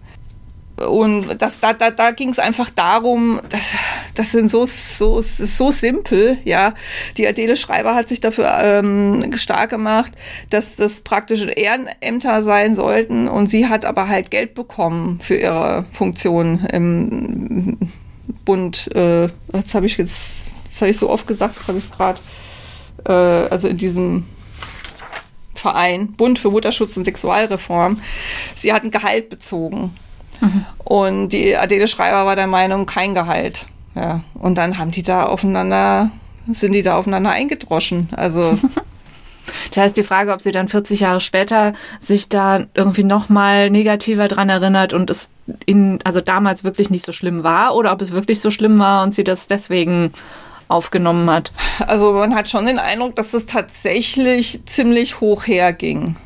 [0.77, 3.77] Und das, da, da, da ging es einfach darum, dass
[4.15, 6.75] das sind so, so, so simpel, ja.
[7.17, 10.13] Die Adele Schreiber hat sich dafür ähm, stark gemacht,
[10.51, 13.29] dass das praktische Ehrenämter sein sollten.
[13.29, 17.79] Und sie hat aber halt Geld bekommen für ihre Funktion im
[18.45, 18.95] Bund.
[18.97, 22.19] Äh, das habe ich jetzt, das habe ich so oft gesagt, das habe ich gerade,
[23.07, 24.25] äh, also in diesem
[25.55, 28.01] Verein, Bund für Mutterschutz und Sexualreform.
[28.57, 29.97] Sie hatten Gehalt bezogen.
[30.41, 30.65] Mhm.
[30.79, 33.67] Und die Adele Schreiber war der Meinung, kein Gehalt.
[33.95, 34.23] Ja.
[34.35, 36.11] Und dann haben die da aufeinander,
[36.51, 38.09] sind die da aufeinander eingedroschen.
[38.17, 38.59] Also.
[39.73, 44.29] Da ist die Frage, ob sie dann 40 Jahre später sich da irgendwie nochmal negativer
[44.29, 45.31] dran erinnert und es
[45.67, 49.03] in, also damals wirklich nicht so schlimm war oder ob es wirklich so schlimm war
[49.03, 50.13] und sie das deswegen
[50.69, 51.53] aufgenommen hat.
[51.87, 56.17] Also man hat schon den Eindruck, dass es tatsächlich ziemlich hoch herging.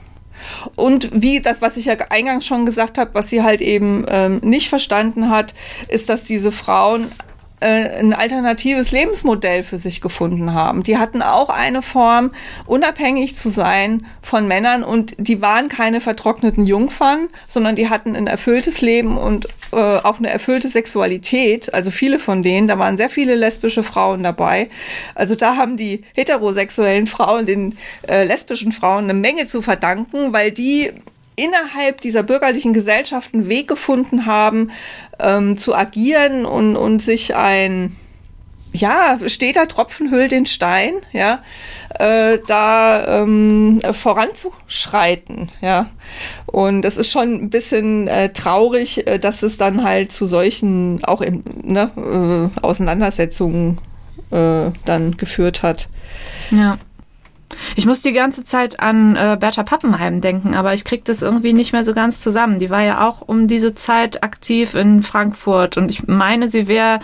[0.76, 4.38] Und wie das, was ich ja eingangs schon gesagt habe, was sie halt eben ähm,
[4.42, 5.54] nicht verstanden hat,
[5.88, 7.10] ist, dass diese Frauen
[7.66, 10.82] ein alternatives Lebensmodell für sich gefunden haben.
[10.82, 12.30] Die hatten auch eine Form,
[12.66, 18.26] unabhängig zu sein von Männern und die waren keine vertrockneten Jungfern, sondern die hatten ein
[18.26, 21.74] erfülltes Leben und äh, auch eine erfüllte Sexualität.
[21.74, 24.68] Also viele von denen, da waren sehr viele lesbische Frauen dabei.
[25.14, 27.76] Also da haben die heterosexuellen Frauen den
[28.08, 30.92] äh, lesbischen Frauen eine Menge zu verdanken, weil die
[31.38, 34.70] innerhalb dieser bürgerlichen Gesellschaften Weg gefunden haben,
[35.20, 37.96] ähm, zu agieren und, und sich ein,
[38.72, 41.42] ja, steter Tropfen hüllt den Stein, ja,
[41.98, 45.90] äh, da ähm, voranzuschreiten, ja.
[46.46, 51.02] Und das ist schon ein bisschen äh, traurig, äh, dass es dann halt zu solchen
[51.04, 53.78] auch im, ne, äh, Auseinandersetzungen
[54.30, 55.88] äh, dann geführt hat.
[56.50, 56.78] Ja.
[57.76, 61.52] Ich muss die ganze Zeit an äh, Bertha Pappenheim denken, aber ich krieg das irgendwie
[61.52, 62.58] nicht mehr so ganz zusammen.
[62.58, 67.00] Die war ja auch um diese Zeit aktiv in Frankfurt und ich meine, sie wäre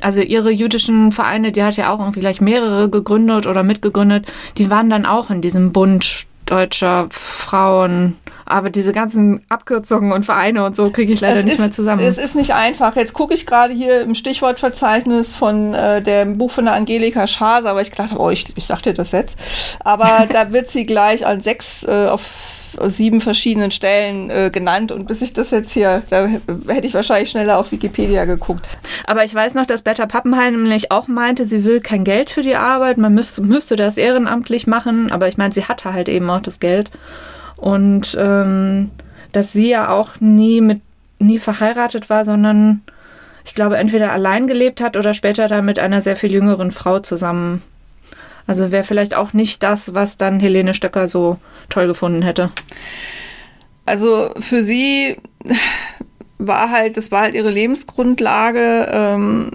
[0.00, 4.70] also ihre jüdischen Vereine, die hat ja auch irgendwie gleich mehrere gegründet oder mitgegründet, die
[4.70, 8.16] waren dann auch in diesem Bund deutscher Frauen.
[8.44, 11.72] Aber diese ganzen Abkürzungen und Vereine und so kriege ich leider es nicht ist, mehr
[11.72, 12.02] zusammen.
[12.02, 12.96] Es ist nicht einfach.
[12.96, 17.68] Jetzt gucke ich gerade hier im Stichwortverzeichnis von äh, dem Buch von der Angelika Schaase,
[17.68, 19.36] aber ich dachte, oh, ich, ich sag dir das jetzt.
[19.80, 22.22] Aber da wird sie gleich an sechs äh, auf
[22.88, 27.30] sieben verschiedenen Stellen äh, genannt und bis ich das jetzt hier, da hätte ich wahrscheinlich
[27.30, 28.66] schneller auf Wikipedia geguckt.
[29.06, 32.42] Aber ich weiß noch, dass Berta Pappenheim nämlich auch meinte, sie will kein Geld für
[32.42, 36.28] die Arbeit, man müsste, müsste das ehrenamtlich machen, aber ich meine, sie hatte halt eben
[36.30, 36.90] auch das Geld
[37.56, 38.90] und ähm,
[39.32, 40.80] dass sie ja auch nie mit
[41.18, 42.82] nie verheiratet war, sondern
[43.44, 47.00] ich glaube entweder allein gelebt hat oder später dann mit einer sehr viel jüngeren Frau
[47.00, 47.62] zusammen
[48.48, 51.36] also wäre vielleicht auch nicht das, was dann Helene Stöcker so
[51.68, 52.50] toll gefunden hätte.
[53.84, 55.16] Also für sie
[56.38, 58.88] war halt, das war halt ihre Lebensgrundlage.
[58.90, 59.50] Ähm,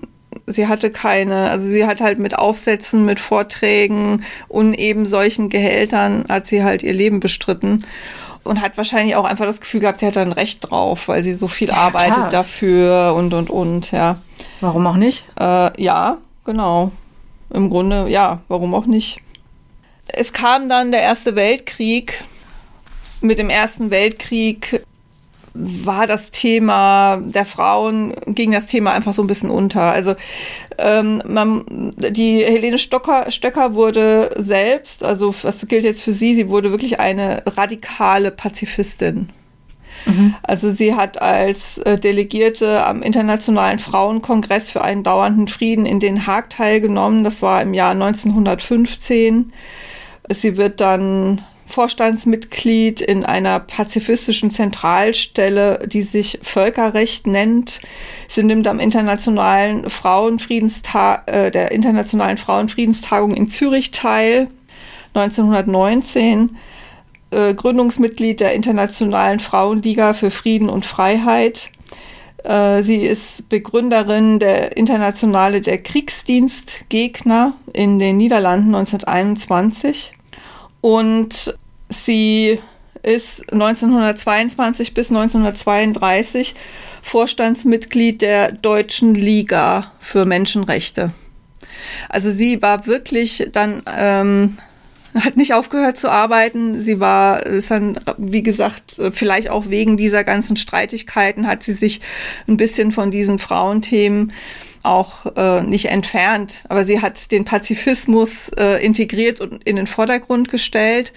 [0.46, 6.26] sie hatte keine, also sie hat halt mit Aufsätzen, mit Vorträgen und eben solchen Gehältern
[6.30, 7.84] hat sie halt ihr Leben bestritten
[8.44, 11.34] und hat wahrscheinlich auch einfach das Gefühl gehabt, sie hat ein Recht drauf, weil sie
[11.34, 12.30] so viel ja, arbeitet klar.
[12.30, 14.18] dafür und und und, ja.
[14.62, 15.26] Warum auch nicht?
[15.40, 16.92] Äh, ja, genau
[17.54, 19.22] im Grunde, ja, warum auch nicht.
[20.08, 22.24] Es kam dann der Erste Weltkrieg.
[23.22, 24.84] Mit dem Ersten Weltkrieg
[25.54, 29.84] war das Thema der Frauen, ging das Thema einfach so ein bisschen unter.
[29.84, 30.16] Also
[30.78, 36.50] ähm, man, die Helene Stocker, Stöcker wurde selbst, also was gilt jetzt für sie, sie
[36.50, 39.30] wurde wirklich eine radikale Pazifistin.
[40.06, 40.36] Mhm.
[40.44, 46.28] Also sie hat als äh, Delegierte am Internationalen Frauenkongress für einen dauernden Frieden in Den
[46.28, 47.24] Haag teilgenommen.
[47.24, 49.54] Das war im Jahr 1915.
[50.30, 57.82] Sie wird dann Vorstandsmitglied in einer pazifistischen Zentralstelle, die sich Völkerrecht nennt.
[58.28, 64.50] Sie nimmt am Internationalen Frauenfriedenstag, äh, der Internationalen Frauenfriedenstagung in Zürich teil.
[65.16, 66.58] 1919
[67.34, 71.70] äh, Gründungsmitglied der Internationalen Frauenliga für Frieden und Freiheit.
[72.44, 80.14] Äh, sie ist Begründerin der Internationale der Kriegsdienstgegner in den Niederlanden 1921.
[80.82, 81.58] Und
[81.90, 82.60] sie
[83.04, 86.56] ist 1922 bis 1932
[87.02, 91.12] Vorstandsmitglied der Deutschen Liga für Menschenrechte.
[92.10, 94.58] Also sie war wirklich dann ähm,
[95.14, 96.80] hat nicht aufgehört zu arbeiten.
[96.80, 102.02] Sie war, ist dann, wie gesagt, vielleicht auch wegen dieser ganzen Streitigkeiten hat sie sich
[102.48, 104.32] ein bisschen von diesen Frauenthemen
[104.84, 110.50] auch äh, nicht entfernt, aber sie hat den Pazifismus äh, integriert und in den Vordergrund
[110.50, 111.14] gestellt.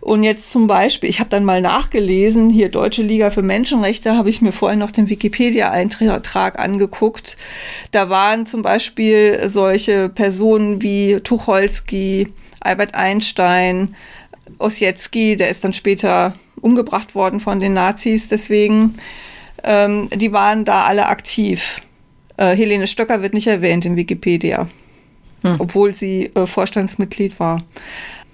[0.00, 4.30] Und jetzt zum Beispiel, ich habe dann mal nachgelesen, hier Deutsche Liga für Menschenrechte, habe
[4.30, 7.36] ich mir vorhin noch den Wikipedia-Eintrag angeguckt.
[7.90, 12.28] Da waren zum Beispiel solche Personen wie Tucholsky,
[12.62, 13.94] Albert Einstein,
[14.58, 18.96] Ossietzky, der ist dann später umgebracht worden von den Nazis, deswegen,
[19.64, 21.82] ähm, die waren da alle aktiv.
[22.36, 24.68] Äh, Helene Stöcker wird nicht erwähnt in Wikipedia,
[25.42, 25.56] hm.
[25.58, 27.62] obwohl sie äh, Vorstandsmitglied war.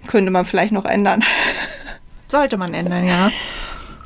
[0.07, 1.24] Könnte man vielleicht noch ändern.
[2.26, 3.31] Sollte man ändern, ja.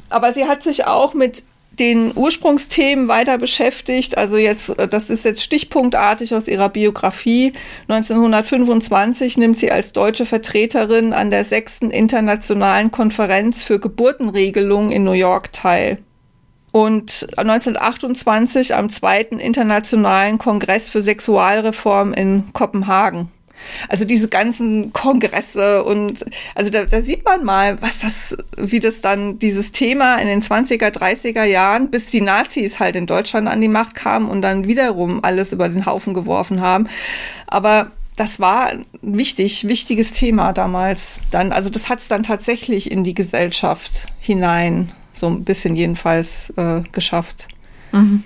[0.08, 1.42] Aber sie hat sich auch mit
[1.78, 4.18] den Ursprungsthemen weiter beschäftigt.
[4.18, 7.52] Also jetzt, das ist jetzt stichpunktartig aus ihrer Biografie.
[7.88, 15.12] 1925 nimmt sie als deutsche Vertreterin an der sechsten internationalen Konferenz für Geburtenregelung in New
[15.12, 15.98] York teil.
[16.72, 23.30] Und 1928 am zweiten internationalen Kongress für Sexualreform in Kopenhagen.
[23.88, 26.24] Also diese ganzen Kongresse und
[26.54, 30.42] also da, da sieht man mal, was das, wie das dann dieses Thema in den
[30.42, 34.66] 20er, 30er Jahren, bis die Nazis halt in Deutschland an die Macht kamen und dann
[34.66, 36.88] wiederum alles über den Haufen geworfen haben.
[37.46, 41.52] Aber das war ein wichtig, wichtiges Thema damals dann.
[41.52, 46.82] Also das hat es dann tatsächlich in die Gesellschaft hinein, so ein bisschen jedenfalls äh,
[46.92, 47.48] geschafft.
[47.92, 48.22] Mhm.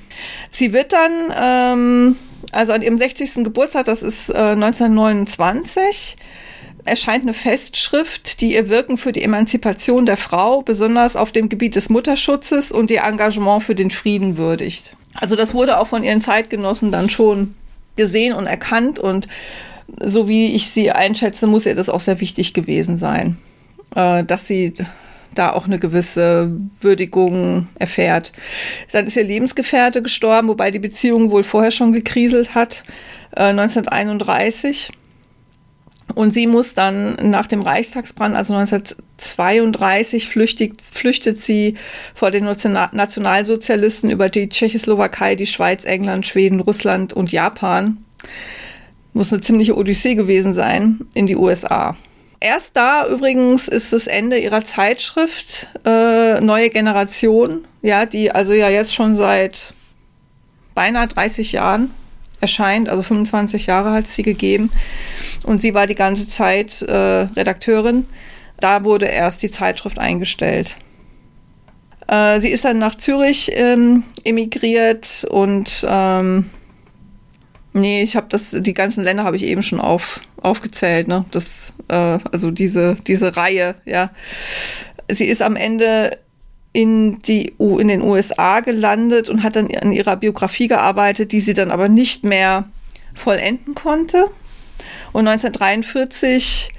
[0.50, 2.16] Sie wird dann ähm,
[2.53, 3.45] also an ihrem 60.
[3.45, 6.16] Geburtstag, das ist äh, 1929,
[6.84, 11.74] erscheint eine Festschrift, die ihr Wirken für die Emanzipation der Frau, besonders auf dem Gebiet
[11.74, 14.97] des Mutterschutzes und ihr Engagement für den Frieden würdigt.
[15.14, 17.55] Also das wurde auch von ihren Zeitgenossen dann schon
[17.97, 19.26] gesehen und erkannt und
[20.03, 23.39] so wie ich sie einschätze, muss ihr das auch sehr wichtig gewesen sein,
[23.95, 24.74] äh, dass sie
[25.39, 28.32] da auch eine gewisse Würdigung erfährt.
[28.93, 32.84] Dann ist ihr Lebensgefährte gestorben, wobei die Beziehung wohl vorher schon gekriselt hat,
[33.37, 34.91] äh, 1931.
[36.14, 41.74] Und sie muss dann nach dem Reichstagsbrand, also 1932, flüchtigt, flüchtet sie
[42.14, 47.99] vor den Nationalsozialisten über die Tschechoslowakei, die Schweiz, England, Schweden, Russland und Japan.
[49.14, 51.97] Muss eine ziemliche Odyssee gewesen sein in die USA.
[52.41, 58.68] Erst da übrigens ist das Ende ihrer Zeitschrift äh, Neue Generation, ja, die also ja
[58.68, 59.72] jetzt schon seit
[60.74, 61.91] beinahe 30 Jahren
[62.41, 64.70] erscheint, also 25 Jahre hat sie gegeben.
[65.45, 68.07] Und sie war die ganze Zeit äh, Redakteurin.
[68.61, 70.76] Da wurde erst die Zeitschrift eingestellt.
[72.09, 76.51] Äh, sie ist dann nach Zürich ähm, emigriert und ähm,
[77.76, 81.26] Nee, ich habe das, die ganzen Länder habe ich eben schon auf, aufgezählt, ne?
[81.30, 84.10] Das, äh, also diese, diese Reihe, ja.
[85.10, 86.18] Sie ist am Ende
[86.72, 91.52] in, die, in den USA gelandet und hat dann an ihrer Biografie gearbeitet, die sie
[91.52, 92.64] dann aber nicht mehr
[93.12, 94.30] vollenden konnte.
[95.12, 96.72] Und 1943,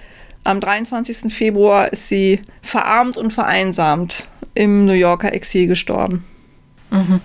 [0.45, 1.31] am 23.
[1.31, 6.25] Februar, ist sie verarmt und vereinsamt im New Yorker Exil gestorben.
[6.89, 7.21] Mhm.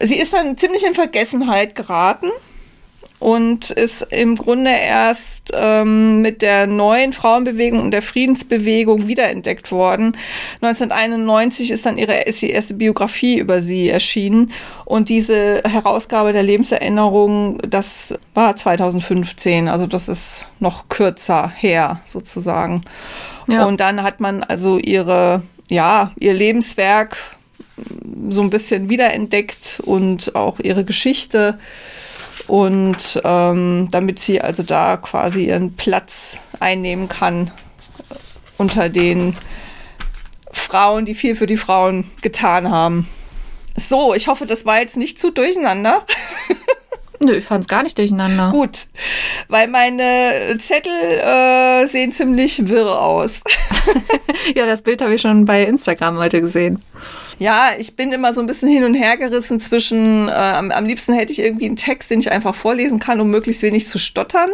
[0.00, 2.30] Sie ist dann ziemlich in Vergessenheit geraten
[3.20, 10.16] und ist im Grunde erst ähm, mit der neuen Frauenbewegung und der Friedensbewegung wiederentdeckt worden.
[10.62, 14.52] 1991 ist dann ihre ist die erste Biografie über sie erschienen
[14.86, 22.82] und diese Herausgabe der Lebenserinnerung, das war 2015, also das ist noch kürzer her sozusagen.
[23.46, 23.66] Ja.
[23.66, 27.16] Und dann hat man also ihre ja, ihr Lebenswerk
[28.28, 31.58] so ein bisschen wiederentdeckt und auch ihre Geschichte
[32.48, 37.50] und ähm, damit sie also da quasi ihren Platz einnehmen kann
[38.58, 39.36] unter den
[40.52, 43.08] Frauen, die viel für die Frauen getan haben.
[43.76, 46.04] So, ich hoffe, das war jetzt nicht zu durcheinander.
[47.22, 48.50] Nö, ich fand es gar nicht durcheinander.
[48.50, 48.86] Gut,
[49.48, 53.42] weil meine Zettel äh, sehen ziemlich wirr aus.
[54.54, 56.82] ja, das Bild habe ich schon bei Instagram heute gesehen.
[57.38, 60.86] Ja, ich bin immer so ein bisschen hin und her gerissen zwischen, äh, am, am
[60.86, 63.98] liebsten hätte ich irgendwie einen Text, den ich einfach vorlesen kann, um möglichst wenig zu
[63.98, 64.50] stottern.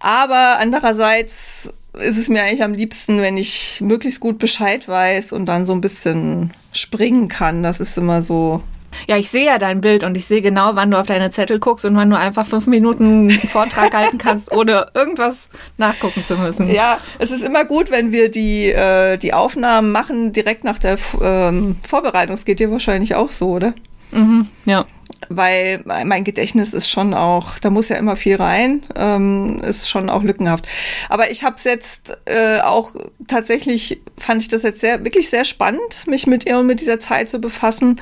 [0.00, 5.46] Aber andererseits ist es mir eigentlich am liebsten, wenn ich möglichst gut Bescheid weiß und
[5.46, 7.62] dann so ein bisschen springen kann.
[7.62, 8.62] Das ist immer so
[9.08, 11.58] ja, ich sehe ja dein Bild und ich sehe genau, wann du auf deine Zettel
[11.58, 16.72] guckst und wann du einfach fünf Minuten Vortrag halten kannst, ohne irgendwas nachgucken zu müssen.
[16.72, 20.98] Ja, es ist immer gut, wenn wir die, äh, die Aufnahmen machen direkt nach der
[21.22, 22.34] ähm, Vorbereitung.
[22.34, 23.74] Es geht dir wahrscheinlich auch so, oder?
[24.12, 24.86] Mhm, ja
[25.28, 30.08] weil mein Gedächtnis ist schon auch, da muss ja immer viel rein, ähm, ist schon
[30.08, 30.66] auch lückenhaft.
[31.08, 32.94] Aber ich habe es jetzt äh, auch
[33.28, 36.98] tatsächlich, fand ich das jetzt sehr, wirklich sehr spannend, mich mit ihr und mit dieser
[36.98, 38.00] Zeit zu befassen,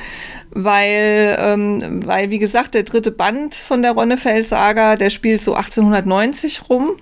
[0.51, 6.69] weil, ähm, weil wie gesagt, der dritte Band von der Ronnefeld-Saga, der spielt so 1890
[6.71, 6.97] rum.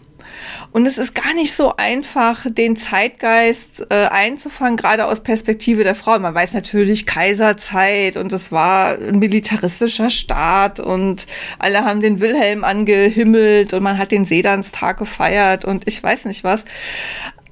[0.73, 5.95] Und es ist gar nicht so einfach, den Zeitgeist äh, einzufangen, gerade aus Perspektive der
[5.95, 6.19] Frau.
[6.19, 11.27] Man weiß natürlich Kaiserzeit und es war ein militaristischer Staat und
[11.59, 16.45] alle haben den Wilhelm angehimmelt und man hat den Sedanstag gefeiert und ich weiß nicht
[16.45, 16.65] was.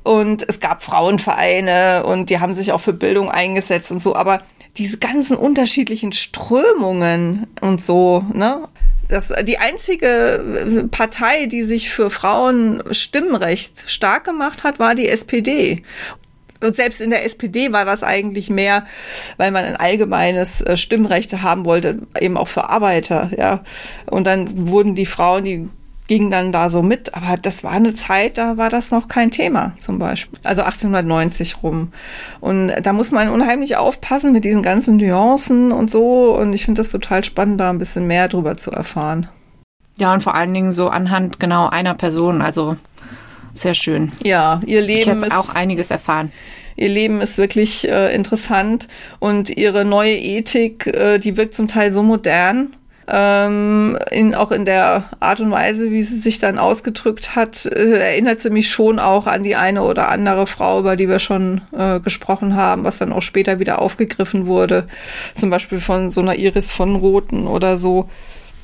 [0.02, 4.14] Und es gab Frauenvereine und die haben sich auch für Bildung eingesetzt und so.
[4.14, 4.42] Aber
[4.76, 8.68] diese ganzen unterschiedlichen Strömungen und so, ne?
[9.08, 15.08] Das, die einzige äh, Partei, die sich für Frauen Stimmrecht stark gemacht hat, war die
[15.08, 15.82] SPD.
[16.62, 18.86] Und selbst in der SPD war das eigentlich mehr,
[19.36, 23.62] weil man ein allgemeines äh, Stimmrecht haben wollte, eben auch für Arbeiter, ja.
[24.06, 25.68] Und dann wurden die Frauen, die
[26.06, 29.30] gingen dann da so mit, aber das war eine Zeit, da war das noch kein
[29.30, 30.38] Thema, zum Beispiel.
[30.42, 31.92] Also 1890 rum.
[32.40, 36.36] Und da muss man unheimlich aufpassen mit diesen ganzen Nuancen und so.
[36.36, 39.28] Und ich finde das total spannend, da ein bisschen mehr drüber zu erfahren.
[39.98, 42.76] Ja, und vor allen Dingen so anhand genau einer Person, also
[43.54, 44.12] sehr schön.
[44.22, 46.32] Ja, ihr Leben ich ist auch einiges erfahren.
[46.76, 48.88] Ihr Leben ist wirklich äh, interessant
[49.20, 52.74] und ihre neue Ethik, äh, die wirkt zum Teil so modern.
[53.06, 57.98] Ähm, in, auch in der Art und Weise, wie sie sich dann ausgedrückt hat, äh,
[57.98, 61.60] erinnert sie mich schon auch an die eine oder andere Frau, über die wir schon
[61.76, 64.86] äh, gesprochen haben, was dann auch später wieder aufgegriffen wurde.
[65.36, 68.08] Zum Beispiel von so einer Iris von Roten oder so.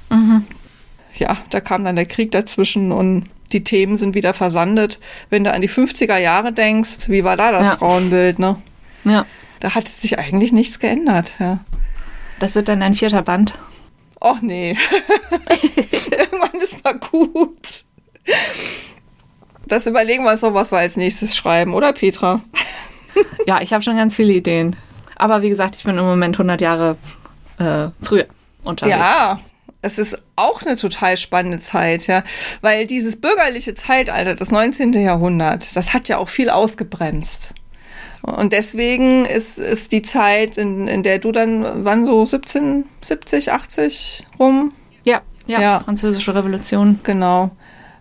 [0.09, 0.45] Mhm.
[1.15, 5.01] Ja, da kam dann der Krieg dazwischen und die Themen sind wieder versandet.
[5.29, 7.77] Wenn du an die 50er Jahre denkst, wie war da das ja.
[7.77, 8.57] Frauenbild, ne?
[9.05, 9.27] Ja.
[9.61, 11.59] Da hat sich eigentlich nichts geändert, ja.
[12.39, 13.55] Das wird dann ein vierter Band.
[14.21, 14.77] Och nee.
[16.11, 17.85] Irgendwann ist mal gut.
[19.67, 22.43] Das überlegen wir uns noch, was wir als nächstes schreiben, oder Petra?
[23.47, 24.77] ja, ich habe schon ganz viele Ideen.
[25.17, 26.97] Aber wie gesagt, ich bin im Moment 100 Jahre
[27.59, 28.27] äh, früher
[28.63, 28.97] unterwegs.
[28.97, 29.41] Ja,
[29.83, 32.23] es ist auch eine total spannende Zeit, ja,
[32.61, 34.93] weil dieses bürgerliche Zeitalter, das 19.
[34.95, 37.55] Jahrhundert, das hat ja auch viel ausgebremst.
[38.23, 43.53] Und deswegen ist, ist die Zeit, in, in der du dann, wann so 17, 70,
[43.53, 44.73] 80 rum?
[45.05, 45.81] Ja, ja, ja.
[45.81, 47.01] Französische Revolution.
[47.03, 47.51] Genau.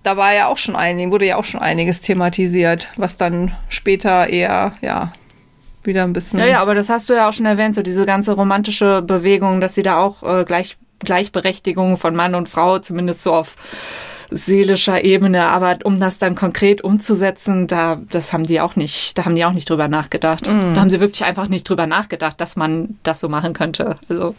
[0.03, 4.29] Da war ja auch schon einiges, wurde ja auch schon einiges thematisiert, was dann später
[4.29, 5.13] eher, ja,
[5.83, 6.39] wieder ein bisschen.
[6.39, 9.61] Ja, ja, aber das hast du ja auch schon erwähnt, so diese ganze romantische Bewegung,
[9.61, 13.55] dass sie da auch äh, gleich Gleichberechtigung von Mann und Frau, zumindest so auf
[14.29, 19.25] seelischer Ebene, aber um das dann konkret umzusetzen, da das haben die auch nicht, da
[19.25, 20.47] haben die auch nicht drüber nachgedacht.
[20.47, 20.75] Mm.
[20.75, 23.97] Da haben sie wirklich einfach nicht drüber nachgedacht, dass man das so machen könnte.
[24.07, 24.35] Also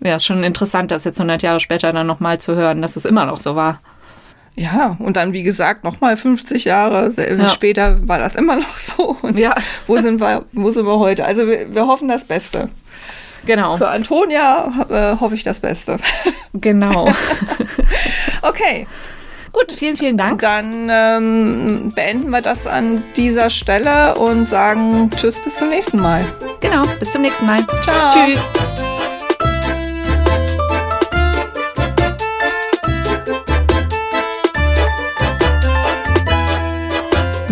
[0.00, 3.04] ja, ist schon interessant, das jetzt 100 Jahre später dann nochmal zu hören, dass es
[3.04, 3.80] immer noch so war.
[4.54, 7.48] Ja, und dann, wie gesagt, nochmal 50 Jahre ja.
[7.48, 9.16] später war das immer noch so.
[9.20, 9.54] Und ja.
[9.86, 11.26] wo sind wir, wo sind wir heute?
[11.26, 12.70] Also wir, wir hoffen das Beste.
[13.44, 13.76] Genau.
[13.76, 15.98] Für Antonia äh, hoffe ich das Beste.
[16.54, 17.12] Genau.
[18.42, 18.86] okay.
[19.56, 20.42] Gut, vielen, vielen Dank.
[20.42, 26.22] Dann ähm, beenden wir das an dieser Stelle und sagen Tschüss, bis zum nächsten Mal.
[26.60, 27.64] Genau, bis zum nächsten Mal.
[27.82, 28.12] Ciao.
[28.12, 28.50] Tschüss.